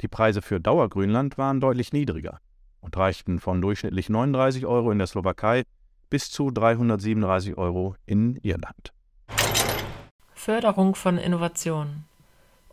Die 0.00 0.08
Preise 0.08 0.42
für 0.42 0.60
Dauergrünland 0.60 1.38
waren 1.38 1.60
deutlich 1.60 1.92
niedriger 1.92 2.40
und 2.80 2.96
reichten 2.96 3.38
von 3.38 3.60
durchschnittlich 3.60 4.08
39 4.08 4.66
Euro 4.66 4.90
in 4.90 4.98
der 4.98 5.06
Slowakei 5.06 5.64
bis 6.08 6.30
zu 6.30 6.50
337 6.50 7.56
Euro 7.56 7.94
in 8.06 8.36
Irland. 8.36 8.92
Förderung 10.34 10.94
von 10.94 11.18
Innovationen. 11.18 12.06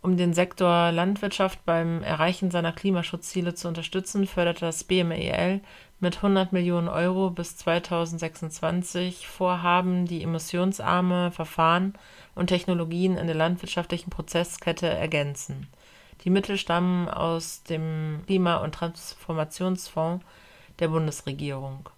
Um 0.00 0.16
den 0.16 0.32
Sektor 0.32 0.92
Landwirtschaft 0.92 1.64
beim 1.64 2.02
Erreichen 2.02 2.50
seiner 2.50 2.72
Klimaschutzziele 2.72 3.54
zu 3.54 3.68
unterstützen, 3.68 4.26
fördert 4.26 4.62
das 4.62 4.84
BMEL 4.84 5.60
mit 6.00 6.16
100 6.16 6.52
Millionen 6.52 6.88
Euro 6.88 7.30
bis 7.30 7.56
2026 7.56 9.26
Vorhaben, 9.26 10.06
die 10.06 10.22
emissionsarme 10.22 11.30
Verfahren 11.32 11.94
und 12.34 12.48
Technologien 12.48 13.16
in 13.16 13.26
der 13.26 13.36
landwirtschaftlichen 13.36 14.10
Prozesskette 14.10 14.88
ergänzen. 14.88 15.66
Die 16.24 16.30
Mittel 16.30 16.56
stammen 16.56 17.08
aus 17.08 17.62
dem 17.64 18.22
Klima- 18.26 18.58
und 18.58 18.74
Transformationsfonds 18.74 20.24
der 20.78 20.88
Bundesregierung. 20.88 21.88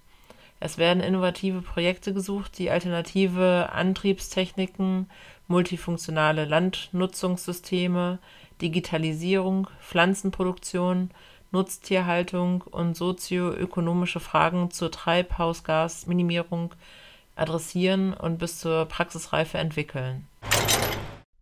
Es 0.61 0.77
werden 0.77 1.03
innovative 1.03 1.63
Projekte 1.63 2.13
gesucht, 2.13 2.59
die 2.59 2.71
alternative 2.71 3.71
Antriebstechniken, 3.73 5.09
multifunktionale 5.49 6.45
Landnutzungssysteme, 6.45 8.19
Digitalisierung, 8.61 9.69
Pflanzenproduktion, 9.81 11.11
Nutztierhaltung 11.53 12.63
und 12.63 12.97
sozioökonomische 12.97 14.21
Fragen 14.21 14.71
zur 14.71 14.91
Treibhausgasminimierung 14.91 16.75
adressieren 17.37 18.13
und 18.13 18.39
bis 18.39 18.59
zur 18.61 18.87
Praxisreife 18.87 19.59
entwickeln. 19.59 20.27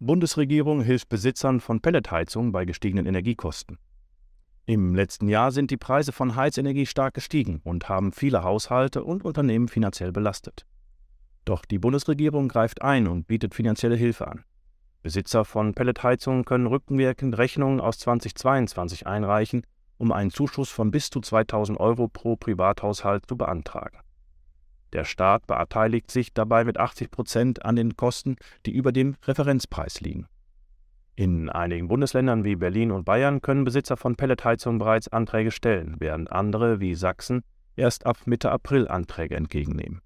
Bundesregierung 0.01 0.83
hilft 0.83 1.09
Besitzern 1.09 1.61
von 1.61 1.81
Pelletheizungen 1.81 2.53
bei 2.53 2.65
gestiegenen 2.65 3.07
Energiekosten. 3.07 3.79
Im 4.67 4.95
letzten 4.95 5.29
Jahr 5.29 5.51
sind 5.51 5.71
die 5.71 5.77
Preise 5.77 6.13
von 6.13 6.37
Heizenergie 6.37 6.87
stark 6.87 7.15
gestiegen 7.15 7.61
und 7.65 7.89
haben 7.89 8.13
viele 8.13 8.45
Haushalte 8.45 9.03
und 9.03 9.25
Unternehmen 9.25 9.67
finanziell 9.67 10.13
belastet. 10.13 10.67
Doch 11.45 11.65
die 11.65 11.79
Bundesregierung 11.79 12.49
greift 12.49 12.83
ein 12.83 13.09
und 13.09 13.27
bietet 13.27 13.55
finanzielle 13.55 13.97
Hilfe 13.97 14.29
an. 14.29 14.45
Besitzer 15.03 15.45
von 15.45 15.75
Pelletheizungen 15.75 16.45
können 16.45 16.67
rückwirkend 16.67 17.39
Rechnungen 17.39 17.81
aus 17.81 17.99
2022 17.99 19.07
einreichen, 19.07 19.63
um 19.99 20.13
einen 20.13 20.31
Zuschuss 20.31 20.71
von 20.71 20.91
bis 20.91 21.11
zu 21.11 21.21
2000 21.21 21.79
Euro 21.79 22.09
pro 22.09 22.37
Privathaushalt 22.37 23.27
zu 23.27 23.37
beantragen. 23.37 23.99
Der 24.93 25.05
Staat 25.05 25.47
beteiligt 25.47 26.11
sich 26.11 26.33
dabei 26.33 26.65
mit 26.65 26.79
80 26.79 27.11
Prozent 27.11 27.65
an 27.65 27.77
den 27.77 27.97
Kosten, 27.97 28.37
die 28.65 28.73
über 28.73 28.93
dem 28.93 29.17
Referenzpreis 29.25 30.01
liegen. 30.01 30.27
In 31.15 31.51
einigen 31.51 31.89
Bundesländern 31.89 32.45
wie 32.45 32.57
Berlin 32.57 32.93
und 32.93 33.05
Bayern 33.05 33.43
können 33.43 33.65
Besitzer 33.65 33.97
von 33.97 34.15
Pelletheizungen 34.15 34.79
bereits 34.79 35.09
Anträge 35.09 35.51
stellen, 35.51 35.97
während 35.99 36.31
andere 36.31 36.81
wie 36.81 36.95
Sachsen 36.95 37.43
erst 37.75 38.07
ab 38.07 38.19
Mitte 38.27 38.51
April 38.53 38.89
Anträge 38.89 39.37
entgegennehmen. 39.37 40.01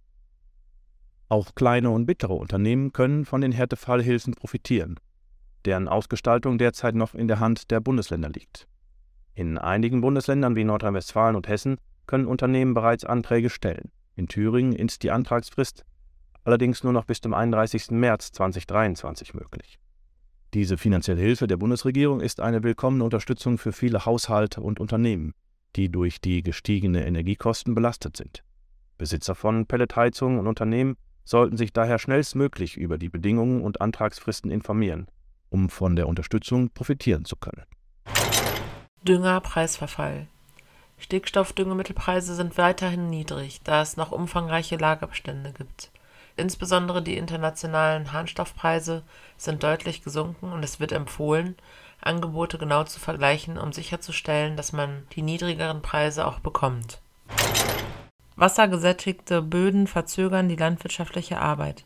Auch 1.28 1.54
kleine 1.54 1.90
und 1.90 2.06
mittlere 2.06 2.34
Unternehmen 2.34 2.92
können 2.92 3.24
von 3.24 3.40
den 3.40 3.52
Härtefallhilfen 3.52 4.34
profitieren, 4.34 4.98
deren 5.64 5.88
Ausgestaltung 5.88 6.58
derzeit 6.58 6.94
noch 6.94 7.14
in 7.14 7.28
der 7.28 7.40
Hand 7.40 7.70
der 7.70 7.80
Bundesländer 7.80 8.28
liegt. 8.28 8.66
In 9.34 9.58
einigen 9.58 10.00
Bundesländern 10.00 10.56
wie 10.56 10.64
Nordrhein-Westfalen 10.64 11.36
und 11.36 11.48
Hessen 11.48 11.78
können 12.06 12.26
Unternehmen 12.26 12.74
bereits 12.74 13.04
Anträge 13.04 13.50
stellen. 13.50 13.90
In 14.14 14.28
Thüringen 14.28 14.74
ist 14.74 15.02
die 15.02 15.10
Antragsfrist 15.10 15.84
allerdings 16.44 16.82
nur 16.82 16.92
noch 16.92 17.04
bis 17.04 17.20
zum 17.20 17.34
31. 17.34 17.90
März 17.92 18.32
2023 18.32 19.34
möglich. 19.34 19.78
Diese 20.54 20.76
finanzielle 20.76 21.20
Hilfe 21.20 21.46
der 21.46 21.56
Bundesregierung 21.56 22.20
ist 22.20 22.40
eine 22.40 22.62
willkommene 22.62 23.04
Unterstützung 23.04 23.58
für 23.58 23.72
viele 23.72 24.04
Haushalte 24.04 24.60
und 24.60 24.80
Unternehmen, 24.80 25.32
die 25.76 25.88
durch 25.88 26.20
die 26.20 26.42
gestiegene 26.42 27.06
Energiekosten 27.06 27.74
belastet 27.74 28.16
sind. 28.16 28.44
Besitzer 28.98 29.34
von 29.34 29.66
Pelletheizungen 29.66 30.38
und 30.38 30.46
Unternehmen 30.46 30.96
sollten 31.24 31.56
sich 31.56 31.72
daher 31.72 31.98
schnellstmöglich 31.98 32.76
über 32.76 32.98
die 32.98 33.08
Bedingungen 33.08 33.62
und 33.62 33.80
Antragsfristen 33.80 34.50
informieren, 34.50 35.06
um 35.48 35.70
von 35.70 35.96
der 35.96 36.08
Unterstützung 36.08 36.70
profitieren 36.70 37.24
zu 37.24 37.36
können. 37.36 37.62
Düngerpreisverfall 39.04 40.28
Stickstoffdüngemittelpreise 40.96 42.36
sind 42.36 42.56
weiterhin 42.56 43.10
niedrig, 43.10 43.60
da 43.64 43.82
es 43.82 43.96
noch 43.96 44.12
umfangreiche 44.12 44.76
Lagerbestände 44.76 45.52
gibt. 45.52 45.90
Insbesondere 46.36 47.02
die 47.02 47.16
internationalen 47.16 48.12
Harnstoffpreise 48.12 49.02
sind 49.36 49.64
deutlich 49.64 50.04
gesunken 50.04 50.52
und 50.52 50.64
es 50.64 50.78
wird 50.78 50.92
empfohlen, 50.92 51.56
Angebote 52.00 52.58
genau 52.58 52.84
zu 52.84 53.00
vergleichen, 53.00 53.58
um 53.58 53.72
sicherzustellen, 53.72 54.56
dass 54.56 54.72
man 54.72 55.02
die 55.16 55.22
niedrigeren 55.22 55.82
Preise 55.82 56.24
auch 56.24 56.38
bekommt. 56.38 57.00
Wassergesättigte 58.36 59.42
Böden 59.42 59.88
verzögern 59.88 60.48
die 60.48 60.56
landwirtschaftliche 60.56 61.40
Arbeit. 61.40 61.84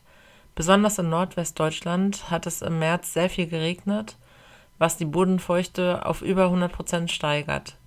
Besonders 0.53 0.99
in 0.99 1.09
Nordwestdeutschland 1.09 2.29
hat 2.29 2.45
es 2.45 2.61
im 2.61 2.77
März 2.77 3.13
sehr 3.13 3.31
viel 3.31 3.47
geregnet, 3.47 4.17
was 4.77 4.97
die 4.97 5.05
Bodenfeuchte 5.05 6.05
auf 6.05 6.21
über 6.21 6.45
100 6.45 6.71
Prozent 6.71 7.11
steigert. 7.11 7.77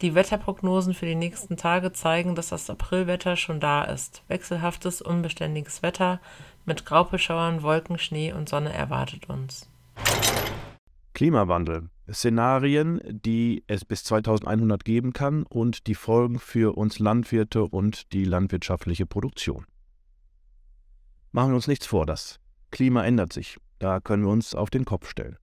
Die 0.00 0.14
Wetterprognosen 0.14 0.94
für 0.94 1.06
die 1.06 1.16
nächsten 1.16 1.56
Tage 1.56 1.92
zeigen, 1.92 2.36
dass 2.36 2.50
das 2.50 2.70
Aprilwetter 2.70 3.36
schon 3.36 3.58
da 3.58 3.82
ist. 3.82 4.22
Wechselhaftes, 4.28 5.02
unbeständiges 5.02 5.82
Wetter 5.82 6.20
mit 6.64 6.86
Graupelschauern, 6.86 7.62
Wolken, 7.62 7.98
Schnee 7.98 8.32
und 8.32 8.48
Sonne 8.48 8.72
erwartet 8.72 9.28
uns. 9.28 9.68
Klimawandel. 11.14 11.90
Szenarien, 12.10 13.00
die 13.04 13.64
es 13.66 13.84
bis 13.84 14.04
2100 14.04 14.84
geben 14.84 15.12
kann 15.12 15.42
und 15.42 15.86
die 15.88 15.94
Folgen 15.94 16.38
für 16.38 16.76
uns 16.78 17.00
Landwirte 17.00 17.64
und 17.64 18.12
die 18.12 18.24
landwirtschaftliche 18.24 19.04
Produktion. 19.04 19.66
Machen 21.32 21.50
wir 21.50 21.56
uns 21.56 21.68
nichts 21.68 21.86
vor, 21.86 22.06
das 22.06 22.40
Klima 22.70 23.04
ändert 23.04 23.32
sich. 23.32 23.58
Da 23.78 24.00
können 24.00 24.24
wir 24.24 24.30
uns 24.30 24.54
auf 24.54 24.70
den 24.70 24.84
Kopf 24.84 25.08
stellen. 25.08 25.36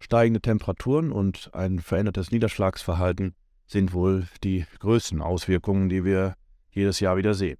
Steigende 0.00 0.40
Temperaturen 0.40 1.12
und 1.12 1.50
ein 1.54 1.78
verändertes 1.78 2.30
Niederschlagsverhalten 2.32 3.34
sind 3.66 3.92
wohl 3.92 4.26
die 4.42 4.64
größten 4.80 5.22
Auswirkungen, 5.22 5.88
die 5.88 6.04
wir 6.04 6.34
jedes 6.70 7.00
Jahr 7.00 7.16
wieder 7.16 7.34
sehen. 7.34 7.58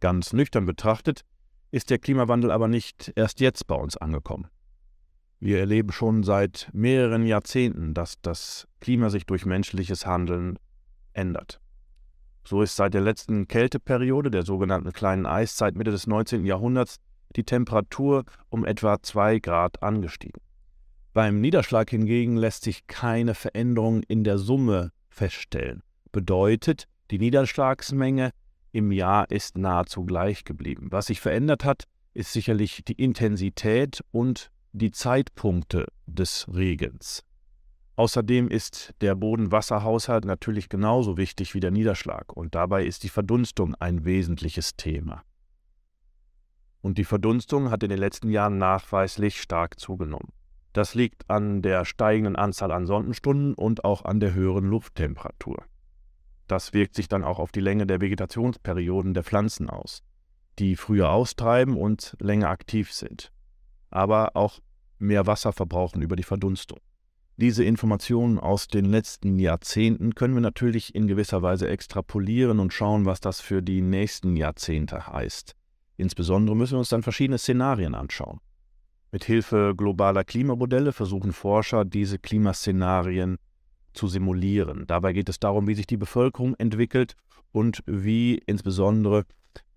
Ganz 0.00 0.32
nüchtern 0.32 0.66
betrachtet 0.66 1.24
ist 1.70 1.88
der 1.88 1.98
Klimawandel 1.98 2.50
aber 2.50 2.68
nicht 2.68 3.12
erst 3.14 3.40
jetzt 3.40 3.66
bei 3.66 3.76
uns 3.76 3.96
angekommen. 3.96 4.48
Wir 5.38 5.60
erleben 5.60 5.92
schon 5.92 6.22
seit 6.22 6.68
mehreren 6.72 7.24
Jahrzehnten, 7.24 7.94
dass 7.94 8.20
das 8.20 8.66
Klima 8.80 9.08
sich 9.08 9.24
durch 9.24 9.46
menschliches 9.46 10.04
Handeln 10.04 10.58
ändert. 11.12 11.60
So 12.44 12.60
ist 12.60 12.76
seit 12.76 12.92
der 12.92 13.00
letzten 13.00 13.46
Kälteperiode, 13.46 14.30
der 14.30 14.44
sogenannten 14.44 14.92
kleinen 14.92 15.26
Eiszeit 15.26 15.76
Mitte 15.76 15.92
des 15.92 16.06
19. 16.06 16.44
Jahrhunderts, 16.44 16.96
die 17.36 17.44
Temperatur 17.44 18.24
um 18.48 18.66
etwa 18.66 19.00
2 19.00 19.38
Grad 19.38 19.82
angestiegen. 19.82 20.42
Beim 21.12 21.40
Niederschlag 21.40 21.90
hingegen 21.90 22.36
lässt 22.36 22.62
sich 22.62 22.86
keine 22.86 23.34
Veränderung 23.34 24.02
in 24.04 24.22
der 24.22 24.38
Summe 24.38 24.92
feststellen. 25.08 25.82
Bedeutet, 26.12 26.86
die 27.10 27.18
Niederschlagsmenge 27.18 28.30
im 28.70 28.92
Jahr 28.92 29.28
ist 29.30 29.58
nahezu 29.58 30.04
gleich 30.04 30.44
geblieben. 30.44 30.88
Was 30.92 31.06
sich 31.06 31.20
verändert 31.20 31.64
hat, 31.64 31.84
ist 32.14 32.32
sicherlich 32.32 32.84
die 32.84 32.92
Intensität 32.92 34.04
und 34.12 34.52
die 34.72 34.92
Zeitpunkte 34.92 35.88
des 36.06 36.46
Regens. 36.54 37.24
Außerdem 37.96 38.48
ist 38.48 38.94
der 39.00 39.16
Bodenwasserhaushalt 39.16 40.24
natürlich 40.24 40.68
genauso 40.68 41.16
wichtig 41.16 41.54
wie 41.54 41.60
der 41.60 41.72
Niederschlag 41.72 42.32
und 42.32 42.54
dabei 42.54 42.86
ist 42.86 43.02
die 43.02 43.08
Verdunstung 43.08 43.74
ein 43.74 44.04
wesentliches 44.04 44.76
Thema. 44.76 45.22
Und 46.80 46.98
die 46.98 47.04
Verdunstung 47.04 47.70
hat 47.70 47.82
in 47.82 47.90
den 47.90 47.98
letzten 47.98 48.30
Jahren 48.30 48.58
nachweislich 48.58 49.40
stark 49.42 49.78
zugenommen. 49.78 50.32
Das 50.72 50.94
liegt 50.94 51.28
an 51.28 51.62
der 51.62 51.84
steigenden 51.84 52.36
Anzahl 52.36 52.70
an 52.70 52.86
Sonnenstunden 52.86 53.54
und 53.54 53.84
auch 53.84 54.04
an 54.04 54.20
der 54.20 54.34
höheren 54.34 54.66
Lufttemperatur. 54.66 55.64
Das 56.46 56.72
wirkt 56.72 56.94
sich 56.94 57.08
dann 57.08 57.24
auch 57.24 57.38
auf 57.38 57.52
die 57.52 57.60
Länge 57.60 57.86
der 57.86 58.00
Vegetationsperioden 58.00 59.14
der 59.14 59.24
Pflanzen 59.24 59.70
aus, 59.70 60.02
die 60.58 60.76
früher 60.76 61.10
austreiben 61.10 61.76
und 61.76 62.16
länger 62.20 62.48
aktiv 62.48 62.92
sind, 62.92 63.32
aber 63.90 64.36
auch 64.36 64.60
mehr 64.98 65.26
Wasser 65.26 65.52
verbrauchen 65.52 66.02
über 66.02 66.16
die 66.16 66.22
Verdunstung. 66.22 66.78
Diese 67.36 67.64
Informationen 67.64 68.38
aus 68.38 68.68
den 68.68 68.84
letzten 68.84 69.38
Jahrzehnten 69.38 70.14
können 70.14 70.34
wir 70.34 70.42
natürlich 70.42 70.94
in 70.94 71.06
gewisser 71.06 71.40
Weise 71.40 71.68
extrapolieren 71.68 72.60
und 72.60 72.74
schauen, 72.74 73.06
was 73.06 73.20
das 73.20 73.40
für 73.40 73.62
die 73.62 73.80
nächsten 73.80 74.36
Jahrzehnte 74.36 75.06
heißt. 75.06 75.56
Insbesondere 75.96 76.54
müssen 76.54 76.74
wir 76.74 76.80
uns 76.80 76.90
dann 76.90 77.02
verschiedene 77.02 77.38
Szenarien 77.38 77.94
anschauen. 77.94 78.40
Mit 79.12 79.24
Hilfe 79.24 79.74
globaler 79.76 80.24
Klimamodelle 80.24 80.92
versuchen 80.92 81.32
Forscher, 81.32 81.84
diese 81.84 82.18
Klimaszenarien 82.18 83.38
zu 83.92 84.06
simulieren. 84.06 84.86
Dabei 84.86 85.12
geht 85.12 85.28
es 85.28 85.40
darum, 85.40 85.66
wie 85.66 85.74
sich 85.74 85.86
die 85.86 85.96
Bevölkerung 85.96 86.54
entwickelt 86.56 87.14
und 87.52 87.82
wie 87.86 88.40
insbesondere 88.46 89.24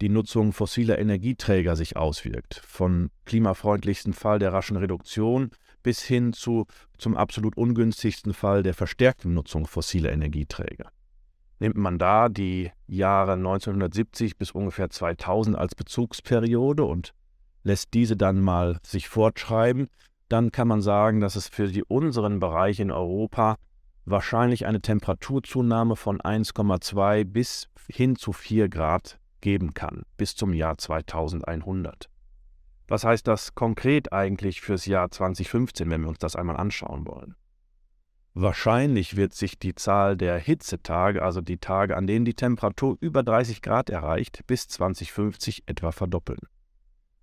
die 0.01 0.09
Nutzung 0.09 0.53
fossiler 0.53 0.99
Energieträger 0.99 1.75
sich 1.75 1.97
auswirkt. 1.97 2.61
Von 2.65 3.09
klimafreundlichsten 3.25 4.13
Fall 4.13 4.37
der 4.37 4.53
raschen 4.53 4.77
Reduktion 4.77 5.49
bis 5.81 6.01
hin 6.01 6.33
zu 6.33 6.65
zum 6.97 7.17
absolut 7.17 7.57
ungünstigsten 7.57 8.33
Fall 8.33 8.63
der 8.63 8.73
verstärkten 8.73 9.33
Nutzung 9.33 9.65
fossiler 9.65 10.11
Energieträger. 10.11 10.89
Nimmt 11.59 11.77
man 11.77 11.97
da 11.97 12.29
die 12.29 12.71
Jahre 12.87 13.33
1970 13.33 14.37
bis 14.37 14.51
ungefähr 14.51 14.89
2000 14.89 15.57
als 15.57 15.75
Bezugsperiode 15.75 16.83
und 16.83 17.13
lässt 17.63 17.93
diese 17.93 18.15
dann 18.15 18.41
mal 18.41 18.79
sich 18.84 19.10
fortschreiben, 19.10 19.88
dann 20.29 20.51
kann 20.51 20.67
man 20.67 20.82
sagen, 20.82 21.20
dass 21.20 21.36
es 21.36 21.48
für 21.48 21.67
die 21.67 21.84
unseren 21.84 22.39
Bereich 22.39 22.79
in 22.79 22.91
Europa 22.91 23.58
wahrscheinlich 24.05 24.65
eine 24.65 24.82
Temperaturzunahme 24.82 25.96
von 25.96 26.20
1,2 26.20 27.24
bis 27.25 27.70
hin 27.88 28.15
zu 28.15 28.34
4 28.34 28.70
Grad 28.70 29.20
geben 29.41 29.74
kann, 29.74 30.03
bis 30.17 30.36
zum 30.36 30.53
Jahr 30.53 30.77
2100. 30.77 32.10
Was 32.88 33.03
heißt 33.03 33.27
das 33.27 33.55
konkret 33.55 34.12
eigentlich 34.12 34.62
fürs 34.62 34.86
Jahr 34.86 35.10
2015, 35.10 35.89
wenn 35.89 36.01
wir 36.01 36.10
uns 36.10 36.20
das 36.20 36.36
einmal 36.36 36.58
anschauen 36.58 37.08
wollen? 37.08 37.36
Wahrscheinlich 38.34 39.15
wird 39.15 39.34
sich 39.36 39.60
die 39.60 39.75
Zahl 39.75 40.17
der 40.17 40.38
Hitzetage, 40.39 41.22
also 41.22 41.39
die 41.39 41.60
Tage, 41.60 41.96
an 41.96 42.08
denen 42.08 42.25
die 42.25 42.34
Temperatur 42.34 42.98
über 43.00 43.22
30 43.22 43.62
Grad 43.62 43.89
erreicht, 43.91 44.41
bis 44.48 44.67
2050 44.67 45.63
etwa 45.67 45.91
verdoppeln. 45.91 46.39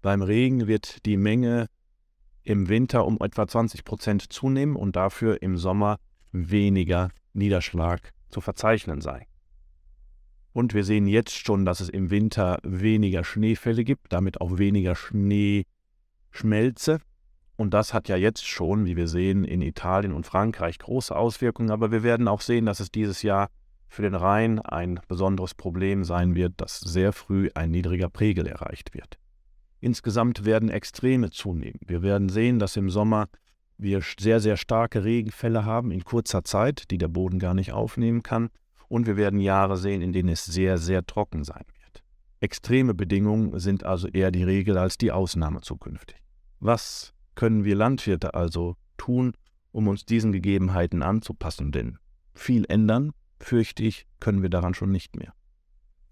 Beim 0.02 0.23
Regen 0.23 0.66
wird 0.66 1.04
die 1.04 1.16
Menge 1.16 1.66
im 2.42 2.69
Winter 2.69 3.07
um 3.07 3.19
etwa 3.21 3.47
20 3.47 3.85
Prozent 3.85 4.33
zunehmen 4.33 4.76
und 4.76 4.97
dafür 4.97 5.42
im 5.42 5.59
Sommer 5.59 5.99
weniger 6.33 7.11
Niederschlag 7.33 8.12
zu 8.30 8.40
verzeichnen 8.40 9.02
sein. 9.02 9.26
Und 10.52 10.75
wir 10.75 10.85
sehen 10.85 11.07
jetzt 11.07 11.37
schon, 11.37 11.64
dass 11.64 11.78
es 11.80 11.88
im 11.88 12.11
Winter 12.11 12.59
weniger 12.62 13.25
Schneefälle 13.25 13.83
gibt, 13.85 14.12
damit 14.12 14.40
auch 14.40 14.59
weniger 14.59 14.97
Schneeschmelze. 14.97 16.99
Und 17.57 17.75
das 17.75 17.95
hat 17.95 18.09
ja 18.09 18.16
jetzt 18.16 18.45
schon, 18.47 18.87
wie 18.87 18.97
wir 18.97 19.07
sehen, 19.07 19.45
in 19.45 19.62
Italien 19.62 20.12
und 20.12 20.26
Frankreich 20.26 20.78
große 20.78 21.14
Auswirkungen. 21.14 21.71
Aber 21.71 21.92
wir 21.92 22.02
werden 22.02 22.26
auch 22.26 22.40
sehen, 22.40 22.66
dass 22.66 22.80
es 22.80 22.90
dieses 22.90 23.23
Jahr 23.23 23.49
für 23.87 24.02
den 24.02 24.14
Rhein 24.14 24.59
ein 24.61 24.99
besonderes 25.09 25.54
Problem 25.54 26.04
sein 26.04 26.35
wird, 26.35 26.54
dass 26.57 26.80
sehr 26.80 27.12
früh 27.12 27.50
ein 27.54 27.71
niedriger 27.71 28.09
Pegel 28.09 28.47
erreicht 28.47 28.95
wird. 28.95 29.19
Insgesamt 29.80 30.44
werden 30.44 30.68
Extreme 30.68 31.30
zunehmen. 31.30 31.80
Wir 31.87 32.02
werden 32.02 32.28
sehen, 32.28 32.58
dass 32.58 32.76
im 32.76 32.90
Sommer 32.90 33.28
wir 33.78 34.02
sehr, 34.18 34.40
sehr 34.40 34.56
starke 34.56 35.04
Regenfälle 35.04 35.64
haben 35.64 35.90
in 35.90 36.04
kurzer 36.04 36.44
Zeit, 36.44 36.90
die 36.90 36.99
der 36.99 37.08
Boden 37.08 37.38
gar 37.38 37.54
nicht 37.54 37.72
aufnehmen 37.72 38.22
kann. 38.22 38.50
Und 38.88 39.06
wir 39.06 39.16
werden 39.16 39.40
Jahre 39.40 39.76
sehen, 39.76 40.02
in 40.02 40.12
denen 40.12 40.28
es 40.28 40.44
sehr, 40.44 40.76
sehr 40.76 41.06
trocken 41.06 41.44
sein 41.44 41.64
wird. 41.80 42.02
Extreme 42.40 42.94
Bedingungen 42.94 43.58
sind 43.58 43.84
also 43.84 44.08
eher 44.08 44.30
die 44.30 44.43
Regel 44.43 44.76
als 44.76 44.99
die 44.99 45.12
Ausnahme 45.12 45.60
zukünftig. 45.60 46.16
Was 46.58 47.14
können 47.34 47.64
wir 47.64 47.75
Landwirte 47.75 48.34
also 48.34 48.76
tun, 48.97 49.32
um 49.73 49.88
uns 49.88 50.04
diesen 50.04 50.32
Gegebenheiten 50.32 51.02
anzupassen? 51.02 51.73
Denn 51.73 51.99
viel 52.34 52.66
ändern, 52.69 53.12
fürchte 53.38 53.82
ich, 53.82 54.06
können 54.19 54.43
wir 54.43 54.50
daran 54.50 54.75
schon 54.75 54.90
nicht 54.90 55.16
mehr. 55.16 55.32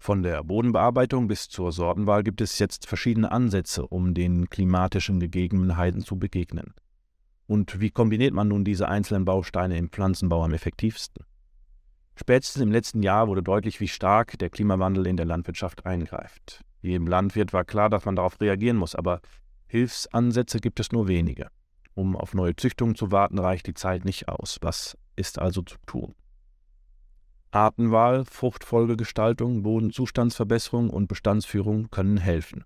Von 0.01 0.23
der 0.23 0.43
Bodenbearbeitung 0.45 1.27
bis 1.27 1.49
zur 1.49 1.73
Sortenwahl 1.73 2.23
gibt 2.23 2.39
es 2.39 2.57
jetzt 2.57 2.87
verschiedene 2.87 3.31
Ansätze, 3.31 3.85
um 3.85 4.13
den 4.13 4.49
klimatischen 4.49 5.19
Gegebenheiten 5.19 6.01
zu 6.01 6.17
begegnen. 6.17 6.73
Und 7.47 7.81
wie 7.81 7.89
kombiniert 7.89 8.33
man 8.33 8.47
nun 8.47 8.63
diese 8.63 8.87
einzelnen 8.87 9.25
Bausteine 9.25 9.77
im 9.77 9.89
Pflanzenbau 9.89 10.43
am 10.43 10.53
effektivsten? 10.53 11.25
Spätestens 12.15 12.61
im 12.61 12.71
letzten 12.71 13.03
Jahr 13.03 13.27
wurde 13.27 13.43
deutlich, 13.43 13.81
wie 13.81 13.87
stark 13.89 14.37
der 14.39 14.49
Klimawandel 14.49 15.05
in 15.05 15.17
der 15.17 15.25
Landwirtschaft 15.25 15.85
eingreift. 15.85 16.63
Jedem 16.81 17.07
Landwirt 17.07 17.51
war 17.51 17.65
klar, 17.65 17.89
dass 17.89 18.05
man 18.05 18.15
darauf 18.15 18.39
reagieren 18.39 18.77
muss, 18.77 18.95
aber 18.95 19.21
Hilfsansätze 19.67 20.59
gibt 20.59 20.79
es 20.79 20.91
nur 20.91 21.07
wenige. 21.07 21.47
Um 21.93 22.15
auf 22.15 22.33
neue 22.33 22.55
Züchtungen 22.55 22.95
zu 22.95 23.11
warten, 23.11 23.37
reicht 23.37 23.67
die 23.67 23.73
Zeit 23.73 24.05
nicht 24.05 24.29
aus. 24.29 24.59
Was 24.61 24.97
ist 25.17 25.39
also 25.39 25.61
zu 25.61 25.75
tun? 25.85 26.15
Artenwahl, 27.51 28.25
Fruchtfolgegestaltung, 28.25 29.63
Bodenzustandsverbesserung 29.63 30.89
und 30.89 31.07
Bestandsführung 31.07 31.89
können 31.89 32.17
helfen. 32.17 32.63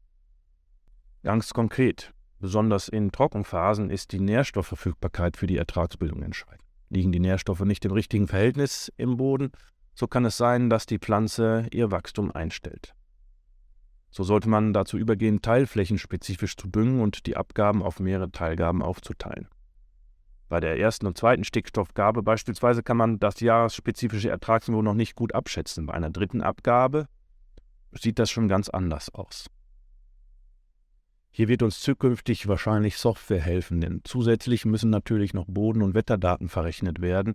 Ganz 1.24 1.54
konkret, 1.54 2.14
besonders 2.40 2.90
in 2.90 3.12
Trockenphasen 3.12 3.90
ist 3.90 4.12
die 4.12 4.20
Nährstoffverfügbarkeit 4.20 5.38
für 5.38 5.48
die 5.48 5.58
Ertragsbildung 5.58 6.22
entscheidend. 6.22 6.64
Liegen 6.90 7.12
die 7.12 7.20
Nährstoffe 7.20 7.62
nicht 7.62 7.86
im 7.86 7.92
richtigen 7.92 8.28
Verhältnis 8.28 8.92
im 8.98 9.18
Boden, 9.18 9.52
so 9.96 10.08
kann 10.08 10.26
es 10.26 10.38
sein, 10.38 10.70
dass 10.70 10.86
die 10.86 11.00
Pflanze 11.00 11.68
ihr 11.72 11.92
Wachstum 11.92 12.32
einstellt. 12.32 12.94
So 14.10 14.24
sollte 14.24 14.50
man 14.50 14.74
dazu 14.74 14.98
übergehen, 14.98 15.42
teilflächenspezifisch 15.42 16.56
zu 16.56 16.68
düngen 16.68 17.02
und 17.02 17.26
die 17.26 17.38
Abgaben 17.38 17.82
auf 17.82 18.00
mehrere 18.00 18.32
Teilgaben 18.32 18.82
aufzuteilen. 18.82 19.48
Bei 20.54 20.60
der 20.60 20.78
ersten 20.78 21.08
und 21.08 21.18
zweiten 21.18 21.44
Stickstoffgabe 21.44 22.22
beispielsweise 22.22 22.84
kann 22.84 22.96
man 22.96 23.20
das 23.20 23.40
jahresspezifische 23.40 24.30
Ertragsniveau 24.30 24.84
noch 24.84 24.94
nicht 24.94 25.16
gut 25.16 25.34
abschätzen. 25.34 25.88
Bei 25.88 25.96
einer 25.96 26.12
dritten 26.12 26.44
Abgabe 26.44 27.08
sieht 27.92 28.20
das 28.20 28.30
schon 28.30 28.48
ganz 28.48 28.70
anders 28.70 29.10
aus. 29.16 29.50
Hier 31.32 31.48
wird 31.48 31.64
uns 31.64 31.80
zukünftig 31.80 32.48
wahrscheinlich 32.48 32.98
Software 32.98 33.42
helfen, 33.42 33.82
denn 33.82 34.02
zusätzlich 34.04 34.64
müssen 34.64 34.92
natürlich 34.92 35.34
noch 35.34 35.48
Boden- 35.48 35.82
und 35.82 35.96
Wetterdaten 35.96 36.50
verrechnet 36.50 37.02
werden, 37.02 37.34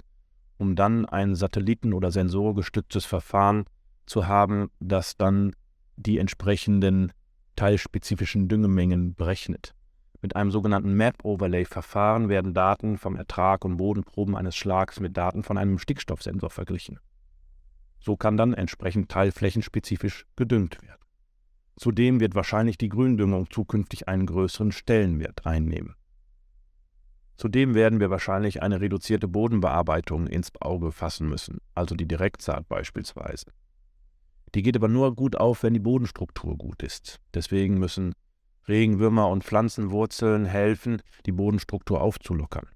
um 0.57 0.77
dann 0.77 1.05
ein 1.05 1.35
satelliten- 1.35 1.95
oder 1.95 2.13
sensorgestütztes 2.13 3.05
Verfahren 3.05 3.65
zu 4.07 4.29
haben, 4.29 4.71
das 4.79 5.17
dann 5.17 5.57
die 5.97 6.19
entsprechenden 6.19 7.13
teilspezifischen 7.57 8.47
Düngemengen 8.47 9.17
berechnet. 9.17 9.75
Mit 10.21 10.35
einem 10.35 10.51
sogenannten 10.51 10.95
Map-Overlay-Verfahren 10.95 12.29
werden 12.29 12.53
Daten 12.53 12.99
vom 12.99 13.15
Ertrag 13.15 13.65
und 13.65 13.77
Bodenproben 13.77 14.37
eines 14.37 14.57
Schlags 14.57 14.99
mit 14.99 15.17
Daten 15.17 15.45
von 15.45 15.57
einem 15.57 15.79
Stickstoffsensor 15.79 16.51
verglichen. 16.51 16.99
So 18.01 18.17
kann 18.17 18.37
dann 18.37 18.55
entsprechend 18.55 19.11
teilflächenspezifisch 19.11 20.27
gedüngt 20.35 20.83
werden. 20.83 21.01
Zudem 21.77 22.19
wird 22.19 22.35
wahrscheinlich 22.35 22.79
die 22.79 22.89
Gründüngung 22.89 23.49
zukünftig 23.51 24.09
einen 24.09 24.27
größeren 24.27 24.73
Stellenwert 24.73 25.47
einnehmen. 25.47 25.95
Zudem 27.37 27.77
werden 27.77 28.01
wir 28.01 28.11
wahrscheinlich 28.11 28.63
eine 28.63 28.81
reduzierte 28.81 29.29
Bodenbearbeitung 29.29 30.27
ins 30.27 30.51
Auge 30.61 30.91
fassen 30.91 31.29
müssen, 31.29 31.59
also 31.77 31.95
die 31.95 32.09
Direktsaat 32.09 32.69
beispielsweise. 32.69 33.47
Die 34.57 34.63
geht 34.63 34.75
aber 34.75 34.89
nur 34.89 35.15
gut 35.15 35.37
auf, 35.37 35.63
wenn 35.63 35.75
die 35.75 35.79
Bodenstruktur 35.79 36.59
gut 36.59 36.83
ist. 36.83 37.21
Deswegen 37.35 37.79
müssen 37.79 38.15
Regenwürmer 38.69 39.29
und 39.29 39.45
Pflanzenwurzeln 39.45 40.45
helfen, 40.45 41.03
die 41.27 41.33
Bodenstruktur 41.33 42.01
aufzulockern. 42.01 42.67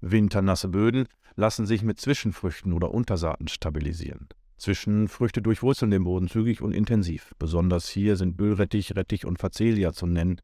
Winternasse 0.00 0.68
Böden 0.68 1.06
lassen 1.36 1.66
sich 1.66 1.82
mit 1.82 2.00
Zwischenfrüchten 2.00 2.72
oder 2.72 2.92
Untersaaten 2.92 3.48
stabilisieren. 3.48 4.28
Zwischenfrüchte 4.56 5.40
durchwurzeln 5.40 5.92
den 5.92 6.04
Boden 6.04 6.28
zügig 6.28 6.60
und 6.62 6.72
intensiv. 6.72 7.32
Besonders 7.38 7.88
hier 7.88 8.16
sind 8.16 8.36
Böllrettich, 8.36 8.96
Rettich 8.96 9.24
und 9.24 9.38
Facelia 9.38 9.92
zu 9.92 10.06
nennen. 10.06 10.40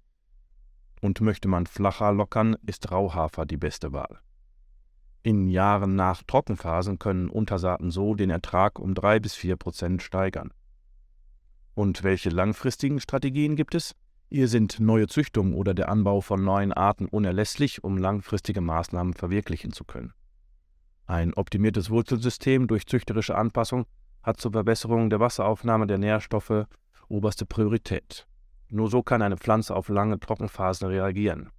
Und 1.00 1.20
möchte 1.20 1.48
man 1.48 1.66
flacher 1.66 2.12
lockern, 2.12 2.56
ist 2.64 2.90
Rauhafer 2.92 3.44
die 3.44 3.56
beste 3.56 3.92
Wahl. 3.92 4.20
In 5.22 5.48
Jahren 5.48 5.96
nach 5.96 6.22
Trockenphasen 6.22 6.98
können 6.98 7.28
Untersaaten 7.28 7.90
so 7.90 8.14
den 8.14 8.30
Ertrag 8.30 8.78
um 8.78 8.94
drei 8.94 9.18
bis 9.18 9.34
vier 9.34 9.56
Prozent 9.56 10.02
steigern. 10.02 10.52
Und 11.74 12.04
welche 12.04 12.30
langfristigen 12.30 13.00
Strategien 13.00 13.56
gibt 13.56 13.74
es? 13.74 13.94
Hier 14.30 14.48
sind 14.48 14.80
neue 14.80 15.06
Züchtungen 15.06 15.54
oder 15.54 15.74
der 15.74 15.88
Anbau 15.88 16.20
von 16.20 16.42
neuen 16.42 16.72
Arten 16.72 17.06
unerlässlich, 17.06 17.84
um 17.84 17.98
langfristige 17.98 18.60
Maßnahmen 18.60 19.14
verwirklichen 19.14 19.72
zu 19.72 19.84
können. 19.84 20.12
Ein 21.06 21.34
optimiertes 21.34 21.90
Wurzelsystem 21.90 22.66
durch 22.66 22.86
züchterische 22.86 23.36
Anpassung 23.36 23.84
hat 24.22 24.40
zur 24.40 24.52
Verbesserung 24.52 25.10
der 25.10 25.20
Wasseraufnahme 25.20 25.86
der 25.86 25.98
Nährstoffe 25.98 26.66
oberste 27.08 27.44
Priorität. 27.44 28.26
Nur 28.70 28.88
so 28.88 29.02
kann 29.02 29.22
eine 29.22 29.36
Pflanze 29.36 29.76
auf 29.76 29.88
lange 29.88 30.18
Trockenphasen 30.18 30.88
reagieren. 30.88 31.50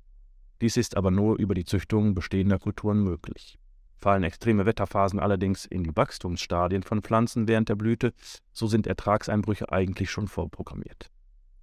Dies 0.61 0.77
ist 0.77 0.97
aber 0.97 1.11
nur 1.11 1.37
über 1.37 1.53
die 1.53 1.65
Züchtung 1.65 2.15
bestehender 2.15 2.57
Kulturen 2.57 3.03
möglich. 3.03 3.59
Fallen 3.97 4.23
extreme 4.23 4.65
Wetterphasen 4.65 5.19
allerdings 5.19 5.65
in 5.65 5.83
die 5.83 5.95
Wachstumsstadien 5.95 6.83
von 6.83 7.01
Pflanzen 7.01 7.47
während 7.47 7.69
der 7.69 7.75
Blüte, 7.75 8.13
so 8.51 8.67
sind 8.67 8.87
Ertragseinbrüche 8.87 9.71
eigentlich 9.71 10.11
schon 10.11 10.27
vorprogrammiert. 10.27 11.09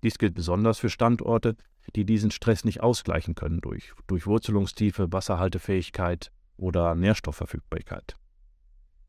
Dies 0.03 0.19
gilt 0.19 0.35
besonders 0.35 0.79
für 0.79 0.91
Standorte, 0.91 1.57
die 1.95 2.05
diesen 2.05 2.31
Stress 2.31 2.65
nicht 2.65 2.83
ausgleichen 2.83 3.35
können 3.35 3.61
durch 3.61 3.93
Durchwurzelungstiefe, 4.07 5.13
Wasserhaltefähigkeit 5.13 6.33
oder 6.57 6.95
Nährstoffverfügbarkeit. 6.95 8.17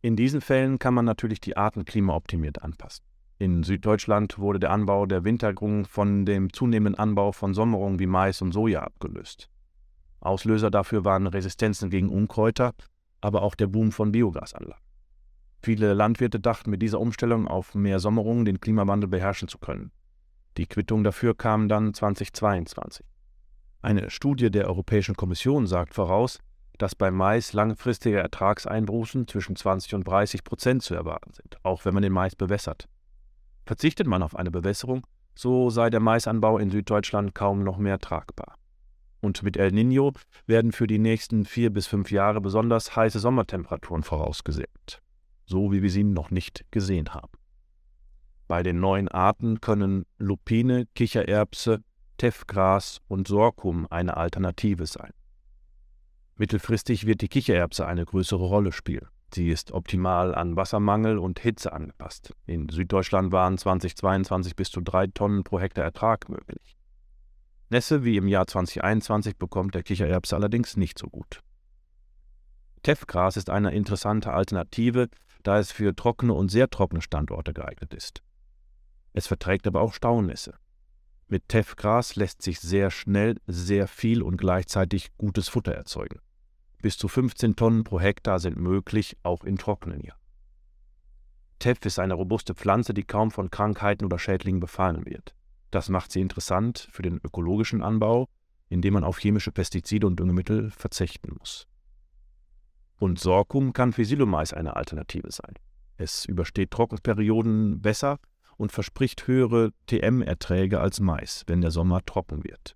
In 0.01 0.15
diesen 0.15 0.41
Fällen 0.41 0.79
kann 0.79 0.93
man 0.93 1.05
natürlich 1.05 1.39
die 1.39 1.55
Arten 1.55 1.86
klimaoptimiert 1.86 2.62
anpassen. 2.62 3.05
In 3.39 3.63
Süddeutschland 3.63 4.38
wurde 4.38 4.59
der 4.59 4.71
Anbau 4.71 5.05
der 5.05 5.23
Wintergrung 5.23 5.86
von 5.86 6.25
dem 6.25 6.53
zunehmenden 6.53 6.99
Anbau 6.99 7.31
von 7.31 7.53
Sommerungen 7.53 7.99
wie 7.99 8.05
Mais 8.05 8.41
und 8.41 8.51
Soja 8.51 8.81
abgelöst. 8.83 9.49
Auslöser 10.19 10.71
dafür 10.71 11.03
waren 11.03 11.27
Resistenzen 11.27 11.89
gegen 11.89 12.09
Unkräuter, 12.09 12.73
aber 13.23 13.41
auch 13.41 13.55
der 13.55 13.67
Boom 13.67 13.91
von 13.91 14.12
Biogasanlagen. 14.12 14.83
Viele 15.62 15.93
Landwirte 15.93 16.41
dachten 16.41 16.69
mit 16.69 16.81
dieser 16.81 16.99
Umstellung 16.99 17.47
auf 17.47 17.73
mehr 17.73 17.99
Sommerungen 17.99 18.43
den 18.43 18.59
Klimawandel 18.59 19.09
beherrschen 19.09 19.47
zu 19.47 19.59
können. 19.59 19.91
Die 20.57 20.67
Quittung 20.67 21.05
dafür 21.05 21.36
kam 21.36 21.69
dann 21.69 21.93
2022. 21.93 23.05
Eine 23.81 24.09
Studie 24.09 24.51
der 24.51 24.67
Europäischen 24.67 25.15
Kommission 25.15 25.67
sagt 25.67 25.93
voraus, 25.93 26.39
dass 26.77 26.95
bei 26.95 27.12
Mais 27.12 27.53
langfristige 27.53 28.19
Ertragseinbußen 28.19 29.27
zwischen 29.27 29.55
20 29.55 29.95
und 29.95 30.07
30 30.07 30.43
Prozent 30.43 30.83
zu 30.83 30.93
erwarten 30.93 31.31
sind, 31.33 31.57
auch 31.63 31.86
wenn 31.86 31.93
man 31.93 32.03
den 32.03 32.13
Mais 32.13 32.36
bewässert. 32.36 32.89
Verzichtet 33.65 34.05
man 34.05 34.21
auf 34.21 34.36
eine 34.36 34.51
Bewässerung, 34.51 35.07
so 35.33 35.69
sei 35.69 35.89
der 35.89 36.01
Maisanbau 36.01 36.57
in 36.57 36.71
Süddeutschland 36.71 37.33
kaum 37.33 37.63
noch 37.63 37.77
mehr 37.77 37.99
tragbar. 37.99 38.55
Und 39.23 39.41
mit 39.41 39.55
El 39.55 39.69
Niño 39.69 40.13
werden 40.47 40.73
für 40.73 40.86
die 40.86 40.99
nächsten 40.99 41.45
vier 41.45 41.69
bis 41.69 41.88
fünf 41.88 42.12
Jahre 42.12 42.41
besonders 42.41 42.93
heiße 42.93 43.19
Sommertemperaturen 43.19 44.03
vorausgesät, 44.03 45.01
so 45.45 45.71
wie 45.71 45.81
wir 45.81 45.89
sie 45.89 46.03
noch 46.03 46.29
nicht 46.29 46.65
gesehen 46.71 47.13
haben. 47.13 47.31
Bei 48.49 48.63
den 48.63 48.81
neuen 48.81 49.07
Arten 49.07 49.62
können 49.62 50.05
Lupine, 50.17 50.88
Kichererbse, 50.93 51.79
Teffgras 52.17 52.99
und 53.07 53.29
Sorghum 53.29 53.88
eine 53.89 54.17
Alternative 54.17 54.88
sein. 54.88 55.12
Mittelfristig 56.36 57.05
wird 57.05 57.21
die 57.21 57.29
Kichererbse 57.29 57.86
eine 57.88 58.03
größere 58.03 58.43
Rolle 58.43 58.73
spielen. 58.73 59.07
Sie 59.33 59.47
ist 59.47 59.71
optimal 59.71 60.36
an 60.36 60.57
Wassermangel 60.57 61.17
und 61.17 61.39
Hitze 61.39 61.71
angepasst. 61.71 62.33
In 62.45 62.67
Süddeutschland 62.67 63.31
waren 63.31 63.57
2022 63.57 64.57
bis 64.57 64.69
zu 64.69 64.81
drei 64.81 65.07
Tonnen 65.07 65.45
pro 65.45 65.62
Hektar 65.62 65.86
Ertrag 65.86 66.27
möglich. 66.27 66.75
Nässe 67.73 68.03
wie 68.03 68.17
im 68.17 68.27
Jahr 68.27 68.45
2021 68.45 69.38
bekommt 69.38 69.73
der 69.73 69.81
Kichererbse 69.81 70.36
allerdings 70.36 70.77
nicht 70.77 70.99
so 70.99 71.07
gut. 71.07 71.41
Teffgras 72.83 73.36
ist 73.36 73.49
eine 73.49 73.73
interessante 73.73 74.31
Alternative, 74.31 75.09
da 75.41 75.57
es 75.57 75.71
für 75.71 75.95
trockene 75.95 76.33
und 76.33 76.49
sehr 76.49 76.69
trockene 76.69 77.01
Standorte 77.01 77.51
geeignet 77.51 77.95
ist. 77.95 78.21
Es 79.13 79.25
verträgt 79.25 79.65
aber 79.65 79.81
auch 79.81 79.93
Staunässe. 79.93 80.53
Mit 81.27 81.49
Teffgras 81.49 82.15
lässt 82.15 82.43
sich 82.43 82.59
sehr 82.59 82.91
schnell 82.91 83.38
sehr 83.47 83.88
viel 83.88 84.21
und 84.21 84.38
gleichzeitig 84.38 85.09
gutes 85.17 85.47
Futter 85.47 85.73
erzeugen. 85.73 86.19
Bis 86.83 86.95
zu 86.95 87.07
15 87.07 87.55
Tonnen 87.55 87.83
pro 87.83 87.99
Hektar 87.99 88.39
sind 88.39 88.55
möglich, 88.55 89.17
auch 89.23 89.43
in 89.43 89.57
trockenen 89.57 90.01
Jahren. 90.01 90.19
Teff 91.57 91.83
ist 91.86 91.97
eine 91.97 92.13
robuste 92.13 92.53
Pflanze, 92.53 92.93
die 92.93 93.03
kaum 93.03 93.31
von 93.31 93.49
Krankheiten 93.49 94.05
oder 94.05 94.19
Schädlingen 94.19 94.59
befallen 94.59 95.07
wird. 95.07 95.33
Das 95.73 95.89
macht 95.89 96.12
sie 96.12 96.21
interessant 96.21 96.88
für 96.91 97.01
den 97.01 97.19
ökologischen 97.23 97.81
Anbau, 97.81 98.29
indem 98.69 98.93
man 98.93 99.03
auf 99.03 99.17
chemische 99.17 99.51
Pestizide 99.51 100.05
und 100.05 100.19
Düngemittel 100.19 100.69
verzichten 100.69 101.36
muss. 101.39 101.67
Und 102.99 103.19
Sorghum 103.19 103.73
kann 103.73 103.91
für 103.91 104.05
Silomais 104.05 104.53
eine 104.53 104.75
Alternative 104.75 105.31
sein. 105.31 105.55
Es 105.97 106.25
übersteht 106.25 106.69
Trockenperioden 106.69 107.81
besser 107.81 108.19
und 108.55 108.71
verspricht 108.71 109.25
höhere 109.25 109.71
TM-Erträge 109.88 110.79
als 110.79 110.99
Mais, 110.99 111.43
wenn 111.47 111.62
der 111.62 111.71
Sommer 111.71 112.05
trocken 112.05 112.43
wird. 112.43 112.75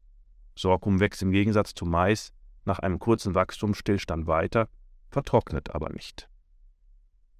Sorghum 0.55 0.99
wächst 0.99 1.21
im 1.21 1.29
Gegensatz 1.29 1.75
zu 1.75 1.85
Mais 1.85 2.33
nach 2.65 2.79
einem 2.79 2.97
kurzen 2.97 3.35
Wachstumsstillstand 3.35 4.25
weiter, 4.25 4.69
vertrocknet 5.11 5.69
aber 5.75 5.91
nicht. 5.91 6.29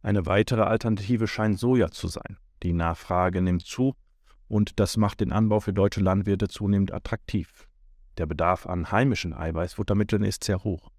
Eine 0.03 0.27
weitere 0.27 0.61
Alternative 0.61 1.25
scheint 1.25 1.57
Soja 1.57 1.89
zu 1.89 2.09
sein. 2.09 2.37
Die 2.61 2.73
Nachfrage 2.73 3.41
nimmt 3.41 3.65
zu 3.65 3.95
und 4.47 4.79
das 4.79 4.97
macht 4.97 5.21
den 5.21 5.31
Anbau 5.31 5.59
für 5.59 5.73
deutsche 5.73 6.01
Landwirte 6.01 6.47
zunehmend 6.47 6.93
attraktiv. 6.93 7.67
Der 8.17 8.25
Bedarf 8.25 8.65
an 8.65 8.91
heimischen 8.91 9.33
Eiweißfuttermitteln 9.33 10.23
ist 10.23 10.43
sehr 10.43 10.63
hoch 10.63 10.91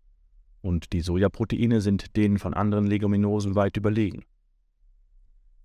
und 0.61 0.93
die 0.93 1.01
Sojaproteine 1.01 1.81
sind 1.81 2.17
denen 2.17 2.39
von 2.39 2.55
anderen 2.55 2.87
Leguminosen 2.87 3.55
weit 3.55 3.77
überlegen. 3.77 4.25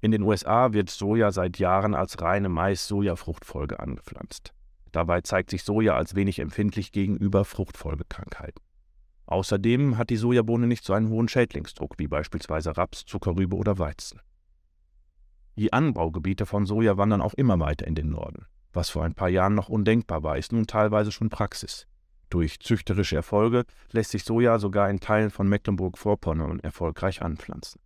In 0.02 0.12
den 0.12 0.22
USA 0.22 0.74
wird 0.74 0.90
Soja 0.90 1.32
seit 1.32 1.60
Jahren 1.60 1.96
als 1.96 2.22
reine 2.22 2.50
Mais-Soja-Fruchtfolge 2.50 3.80
angepflanzt. 3.80 4.54
Dabei 4.92 5.22
zeigt 5.22 5.50
sich 5.50 5.64
Soja 5.64 5.96
als 5.96 6.16
wenig 6.16 6.40
empfindlich 6.40 6.92
gegenüber 6.92 7.46
Fruchtfolgekrankheiten. 7.46 8.62
Außerdem 9.26 9.98
hat 9.98 10.10
die 10.10 10.18
Sojabohne 10.18 10.68
nicht 10.68 10.84
so 10.84 10.94
einen 10.94 11.10
hohen 11.10 11.30
Schädlingsdruck 11.30 11.98
wie 11.98 12.08
beispielsweise 12.08 12.76
Raps, 12.76 13.06
Zuckerrübe 13.06 13.56
oder 13.56 13.80
Weizen. 13.80 14.20
Die 15.56 15.72
Anbaugebiete 15.72 16.46
von 16.46 16.66
Soja 16.66 16.98
wandern 16.98 17.22
auch 17.22 17.36
immer 17.36 17.60
weiter 17.60 17.86
in 17.86 17.96
den 17.96 18.10
Norden. 18.10 18.46
Was 18.74 18.90
vor 18.90 19.04
ein 19.04 19.14
paar 19.14 19.30
Jahren 19.30 19.54
noch 19.54 19.70
undenkbar 19.70 20.24
war, 20.24 20.38
ist 20.38 20.52
nun 20.52 20.66
teilweise 20.66 21.12
schon 21.12 21.30
Praxis. 21.30 21.88
Durch 22.32 22.60
züchterische 22.60 23.16
Erfolge 23.16 23.66
lässt 23.92 24.12
sich 24.12 24.24
Soja 24.24 24.58
sogar 24.58 24.90
in 24.90 25.00
Teilen 25.00 25.30
von 25.30 25.48
Mecklenburg-Vorpommern 25.48 26.60
erfolgreich 26.62 27.22
anpflanzen. 27.22 27.80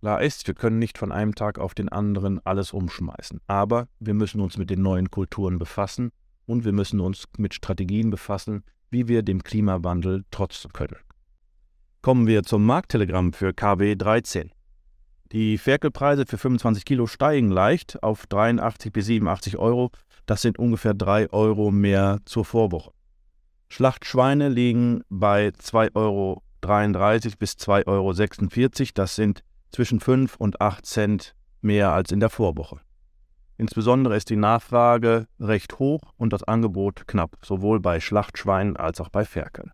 Klar 0.00 0.22
ist, 0.22 0.46
wir 0.46 0.54
können 0.54 0.78
nicht 0.78 0.98
von 0.98 1.10
einem 1.10 1.34
Tag 1.34 1.58
auf 1.58 1.74
den 1.74 1.88
anderen 1.88 2.44
alles 2.44 2.72
umschmeißen, 2.72 3.40
aber 3.46 3.88
wir 3.98 4.14
müssen 4.14 4.42
uns 4.42 4.58
mit 4.58 4.68
den 4.68 4.82
neuen 4.82 5.10
Kulturen 5.10 5.58
befassen 5.58 6.10
und 6.44 6.66
wir 6.66 6.72
müssen 6.72 7.00
uns 7.00 7.24
mit 7.38 7.54
Strategien 7.54 8.10
befassen, 8.10 8.62
wie 8.90 9.08
wir 9.08 9.22
dem 9.22 9.42
Klimawandel 9.42 10.24
trotzen 10.30 10.72
können. 10.72 10.98
Kommen 12.02 12.26
wir 12.26 12.42
zum 12.42 12.64
Markttelegramm 12.64 13.32
für 13.32 13.52
KW 13.52 13.96
13. 13.96 14.52
Die 15.32 15.58
Ferkelpreise 15.58 16.24
für 16.26 16.38
25 16.38 16.86
Kilo 16.86 17.06
steigen 17.06 17.50
leicht 17.50 18.02
auf 18.02 18.26
83 18.26 18.92
bis 18.92 19.06
87 19.06 19.58
Euro. 19.58 19.90
Das 20.24 20.40
sind 20.40 20.58
ungefähr 20.58 20.94
3 20.94 21.30
Euro 21.32 21.70
mehr 21.70 22.18
zur 22.24 22.46
Vorwoche. 22.46 22.92
Schlachtschweine 23.68 24.48
liegen 24.48 25.02
bei 25.10 25.48
2,33 25.48 25.94
Euro 25.96 26.42
bis 27.38 27.52
2,46 27.52 27.86
Euro. 27.86 28.12
Das 28.94 29.14
sind 29.16 29.44
zwischen 29.70 30.00
5 30.00 30.36
und 30.36 30.62
8 30.62 30.86
Cent 30.86 31.34
mehr 31.60 31.92
als 31.92 32.10
in 32.10 32.20
der 32.20 32.30
Vorwoche. 32.30 32.80
Insbesondere 33.58 34.16
ist 34.16 34.30
die 34.30 34.36
Nachfrage 34.36 35.26
recht 35.40 35.78
hoch 35.78 36.00
und 36.16 36.32
das 36.32 36.44
Angebot 36.44 37.06
knapp, 37.06 37.36
sowohl 37.44 37.80
bei 37.80 38.00
Schlachtschweinen 38.00 38.76
als 38.76 39.00
auch 39.00 39.10
bei 39.10 39.24
Ferkeln. 39.24 39.72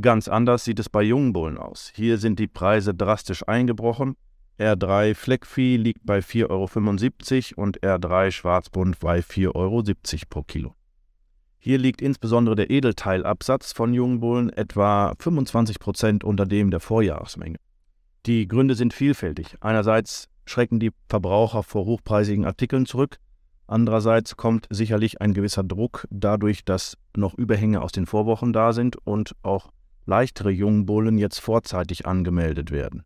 Ganz 0.00 0.28
anders 0.28 0.64
sieht 0.64 0.78
es 0.78 0.88
bei 0.88 1.02
Jungbullen 1.02 1.58
aus. 1.58 1.90
Hier 1.94 2.18
sind 2.18 2.38
die 2.38 2.46
Preise 2.46 2.94
drastisch 2.94 3.46
eingebrochen. 3.48 4.16
R3 4.58 5.16
Fleckvieh 5.16 5.76
liegt 5.76 6.06
bei 6.06 6.20
4,75 6.20 7.56
Euro 7.56 7.62
und 7.62 7.80
R3 7.80 8.30
Schwarzbund 8.30 9.00
bei 9.00 9.18
4,70 9.18 9.54
Euro 9.56 9.82
pro 10.30 10.42
Kilo. 10.44 10.74
Hier 11.58 11.78
liegt 11.78 12.00
insbesondere 12.00 12.54
der 12.54 12.70
Edelteilabsatz 12.70 13.72
von 13.72 13.92
Jungbullen 13.94 14.50
etwa 14.50 15.14
25 15.18 15.80
Prozent 15.80 16.22
unter 16.22 16.46
dem 16.46 16.70
der 16.70 16.78
Vorjahresmenge. 16.78 17.56
Die 18.26 18.46
Gründe 18.46 18.76
sind 18.76 18.94
vielfältig. 18.94 19.56
Einerseits 19.60 20.28
schrecken 20.46 20.78
die 20.78 20.92
Verbraucher 21.08 21.64
vor 21.64 21.84
hochpreisigen 21.86 22.44
Artikeln 22.44 22.86
zurück, 22.86 23.16
andererseits 23.66 24.36
kommt 24.36 24.66
sicherlich 24.70 25.20
ein 25.20 25.34
gewisser 25.34 25.64
Druck 25.64 26.06
dadurch, 26.10 26.64
dass 26.64 26.96
noch 27.16 27.34
Überhänge 27.34 27.82
aus 27.82 27.90
den 27.90 28.06
Vorwochen 28.06 28.52
da 28.52 28.72
sind 28.72 28.96
und 29.04 29.34
auch 29.42 29.72
leichtere 30.06 30.50
Jungbullen 30.50 31.18
jetzt 31.18 31.40
vorzeitig 31.40 32.06
angemeldet 32.06 32.70
werden. 32.70 33.04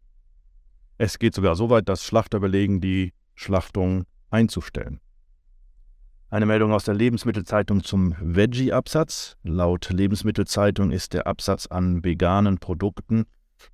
Es 1.01 1.21
geht 1.21 1.33
sogar 1.33 1.55
so 1.55 1.71
weit, 1.71 1.89
dass 1.89 2.05
Schlachter 2.05 2.39
überlegen, 2.39 2.81
die 2.81 3.13
Schlachtung 3.37 4.05
einzustellen. 4.31 5.01
Eine 6.29 6.45
Meldung 6.45 6.73
aus 6.73 6.85
der 6.85 6.95
Lebensmittelzeitung 6.95 7.85
zum 7.85 8.17
Veggie-Absatz. 8.21 9.37
Laut 9.45 9.89
Lebensmittelzeitung 9.91 10.91
ist 10.91 11.15
der 11.15 11.29
Absatz 11.29 11.67
an 11.67 12.05
veganen 12.05 12.59
Produkten 12.59 13.27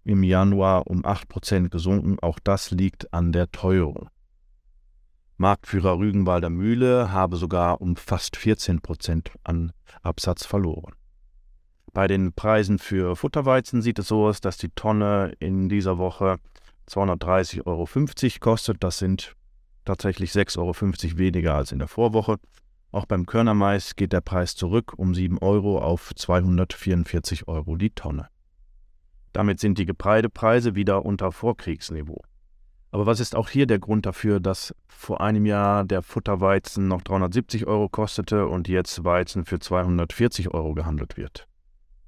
im 0.05 0.23
Januar 0.23 0.87
um 0.87 1.03
8% 1.03 1.71
gesunken. 1.71 2.19
Auch 2.21 2.39
das 2.39 2.71
liegt 2.71 3.13
an 3.15 3.33
der 3.33 3.51
Teuerung. 3.51 4.11
Marktführer 5.39 5.99
Rügenwalder 5.99 6.51
Mühle 6.51 7.11
habe 7.11 7.37
sogar 7.37 7.81
um 7.81 7.97
fast 7.97 8.37
14% 8.37 9.31
an 9.43 9.73
Absatz 10.03 10.45
verloren. 10.45 10.93
Bei 11.93 12.07
den 12.07 12.35
Preisen 12.35 12.79
für 12.79 13.17
Futterweizen 13.17 13.81
sieht 13.81 13.99
es 13.99 14.09
so 14.09 14.27
aus, 14.27 14.41
dass 14.41 14.59
die 14.59 14.71
Tonne 14.71 15.33
in 15.39 15.69
dieser 15.69 15.97
Woche 15.97 16.39
230,50 16.89 17.67
Euro 17.67 17.87
kostet. 18.41 18.83
Das 18.83 18.99
sind 18.99 19.35
tatsächlich 19.85 20.31
6,50 20.33 20.59
Euro 20.59 21.19
weniger 21.19 21.55
als 21.55 21.73
in 21.73 21.79
der 21.79 21.89
Vorwoche. 21.89 22.39
Auch 22.93 23.07
beim 23.07 23.27
Körnermais 23.27 23.97
geht 23.97 24.13
der 24.13 24.21
Preis 24.21 24.55
zurück 24.55 24.95
um 24.97 25.15
7 25.15 25.39
Euro 25.39 25.81
auf 25.81 26.15
244 26.15 27.49
Euro 27.49 27.77
die 27.77 27.91
Tonne. 27.91 28.29
Damit 29.33 29.59
sind 29.59 29.79
die 29.79 29.87
Getreidepreise 29.87 30.77
wieder 30.77 31.05
unter 31.05 31.33
Vorkriegsniveau. 31.33 32.23
Aber 32.93 33.07
was 33.07 33.19
ist 33.19 33.35
auch 33.35 33.49
hier 33.49 33.67
der 33.67 33.81
Grund 33.81 34.07
dafür, 34.07 34.39
dass 34.39 34.73
vor 34.87 35.21
einem 35.21 35.45
Jahr 35.45 35.85
der 35.85 36.03
Futterweizen 36.03 36.87
noch 36.87 37.03
370 37.03 37.67
Euro 37.67 37.89
kostete 37.89 38.47
und 38.47 38.69
jetzt 38.69 39.03
Weizen 39.03 39.45
für 39.45 39.59
240 39.59 40.55
Euro 40.55 40.75
gehandelt 40.75 41.17
wird? 41.17 41.49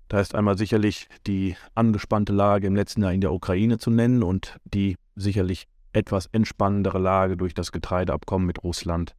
Da 0.09 0.21
ist 0.21 0.35
einmal 0.35 0.57
sicherlich 0.57 1.09
die 1.27 1.57
angespannte 1.75 2.33
Lage 2.33 2.67
im 2.67 2.77
letzten 2.77 3.03
Jahr 3.03 3.13
in 3.13 3.21
der 3.21 3.33
Ukraine 3.33 3.79
zu 3.79 3.91
nennen 3.91 4.23
und 4.23 4.57
die 4.65 4.97
sicherlich 5.17 5.67
etwas 5.93 6.27
entspannendere 6.27 6.99
Lage 6.99 7.37
durch 7.37 7.55
das 7.55 7.73
Getreideabkommen 7.73 8.47
mit 8.47 8.63
Russland. 8.63 9.17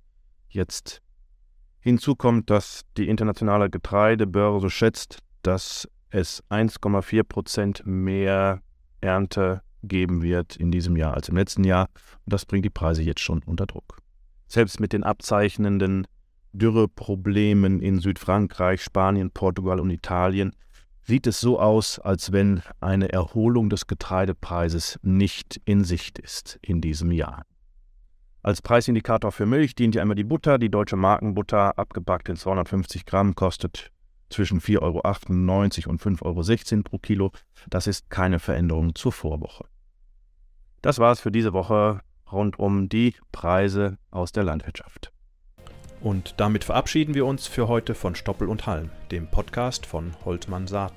Jetzt 0.47 1.01
hinzu 1.79 2.15
kommt, 2.15 2.49
dass 2.49 2.83
die 2.95 3.09
internationale 3.09 3.69
Getreidebörse 3.69 4.69
schätzt, 4.69 5.19
dass 5.41 5.89
es 6.09 6.43
1,4 6.49 7.23
Prozent 7.23 7.83
mehr 7.85 8.61
Ernte 9.01 9.61
geben 9.83 10.21
wird 10.21 10.55
in 10.55 10.71
diesem 10.71 10.95
Jahr 10.95 11.13
als 11.13 11.29
im 11.29 11.35
letzten 11.35 11.63
Jahr. 11.63 11.89
Und 12.25 12.33
das 12.33 12.45
bringt 12.45 12.65
die 12.65 12.69
Preise 12.69 13.03
jetzt 13.03 13.21
schon 13.21 13.43
unter 13.43 13.65
Druck. 13.65 13.97
Selbst 14.47 14.79
mit 14.79 14.93
den 14.93 15.03
abzeichnenden 15.03 16.07
Dürreproblemen 16.53 17.81
in 17.81 17.99
Südfrankreich, 17.99 18.81
Spanien, 18.81 19.31
Portugal 19.31 19.79
und 19.79 19.89
Italien 19.89 20.53
sieht 21.07 21.25
es 21.25 21.39
so 21.39 21.59
aus, 21.59 21.99
als 21.99 22.33
wenn 22.33 22.61
eine 22.81 23.11
Erholung 23.13 23.69
des 23.69 23.87
Getreidepreises 23.87 24.99
nicht 25.01 25.61
in 25.63 25.85
Sicht 25.85 26.19
ist 26.19 26.59
in 26.61 26.81
diesem 26.81 27.11
Jahr. 27.11 27.43
Als 28.43 28.61
Preisindikator 28.61 29.31
für 29.31 29.45
Milch 29.45 29.73
dient 29.73 29.95
ja 29.95 30.01
immer 30.01 30.15
die 30.15 30.25
Butter. 30.25 30.57
Die 30.57 30.69
deutsche 30.69 30.97
Markenbutter, 30.97 31.77
abgepackt 31.79 32.29
in 32.29 32.35
250 32.35 33.05
Gramm, 33.05 33.35
kostet 33.35 33.91
zwischen 34.29 34.59
4,98 34.59 34.81
Euro 34.81 35.91
und 35.91 36.01
5,16 36.01 36.73
Euro 36.73 36.83
pro 36.83 36.97
Kilo. 36.99 37.31
Das 37.69 37.87
ist 37.87 38.09
keine 38.09 38.39
Veränderung 38.39 38.93
zur 38.93 39.13
Vorwoche. 39.13 39.65
Das 40.81 40.99
war 40.99 41.13
es 41.13 41.21
für 41.21 41.31
diese 41.31 41.53
Woche 41.53 42.01
rund 42.31 42.59
um 42.59 42.89
die 42.89 43.15
Preise 43.31 43.97
aus 44.11 44.33
der 44.33 44.43
Landwirtschaft. 44.43 45.13
Und 46.01 46.35
damit 46.37 46.63
verabschieden 46.63 47.15
wir 47.15 47.25
uns 47.25 47.47
für 47.47 47.67
heute 47.67 47.95
von 47.95 48.15
Stoppel 48.15 48.47
und 48.47 48.67
Halm, 48.67 48.91
dem 49.11 49.29
Podcast 49.29 49.85
von 49.85 50.13
Holtmann 50.25 50.67
Saaten. 50.67 50.95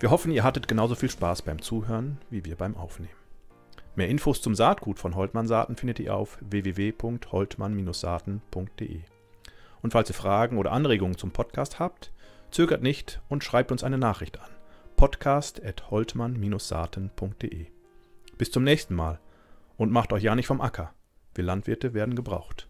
Wir 0.00 0.10
hoffen, 0.10 0.32
ihr 0.32 0.42
hattet 0.44 0.68
genauso 0.68 0.94
viel 0.94 1.10
Spaß 1.10 1.42
beim 1.42 1.60
Zuhören 1.60 2.16
wie 2.30 2.44
wir 2.44 2.56
beim 2.56 2.76
Aufnehmen. 2.76 3.12
Mehr 3.96 4.08
Infos 4.08 4.40
zum 4.40 4.54
Saatgut 4.54 4.98
von 4.98 5.14
Holtmann 5.14 5.48
Saaten 5.48 5.76
findet 5.76 5.98
ihr 5.98 6.14
auf 6.14 6.38
www.holtmann-saaten.de. 6.40 9.00
Und 9.82 9.92
falls 9.92 10.10
ihr 10.10 10.14
Fragen 10.14 10.58
oder 10.58 10.72
Anregungen 10.72 11.18
zum 11.18 11.32
Podcast 11.32 11.78
habt, 11.78 12.12
Zögert 12.50 12.82
nicht 12.82 13.20
und 13.28 13.44
schreibt 13.44 13.70
uns 13.72 13.84
eine 13.84 13.98
Nachricht 13.98 14.40
an. 14.40 14.48
podcast.holtmann-saaten.de. 14.96 17.66
Bis 18.38 18.50
zum 18.50 18.64
nächsten 18.64 18.94
Mal 18.94 19.20
und 19.76 19.92
macht 19.92 20.12
euch 20.12 20.22
ja 20.22 20.34
nicht 20.34 20.46
vom 20.46 20.60
Acker. 20.60 20.92
Wir 21.34 21.44
Landwirte 21.44 21.94
werden 21.94 22.16
gebraucht. 22.16 22.67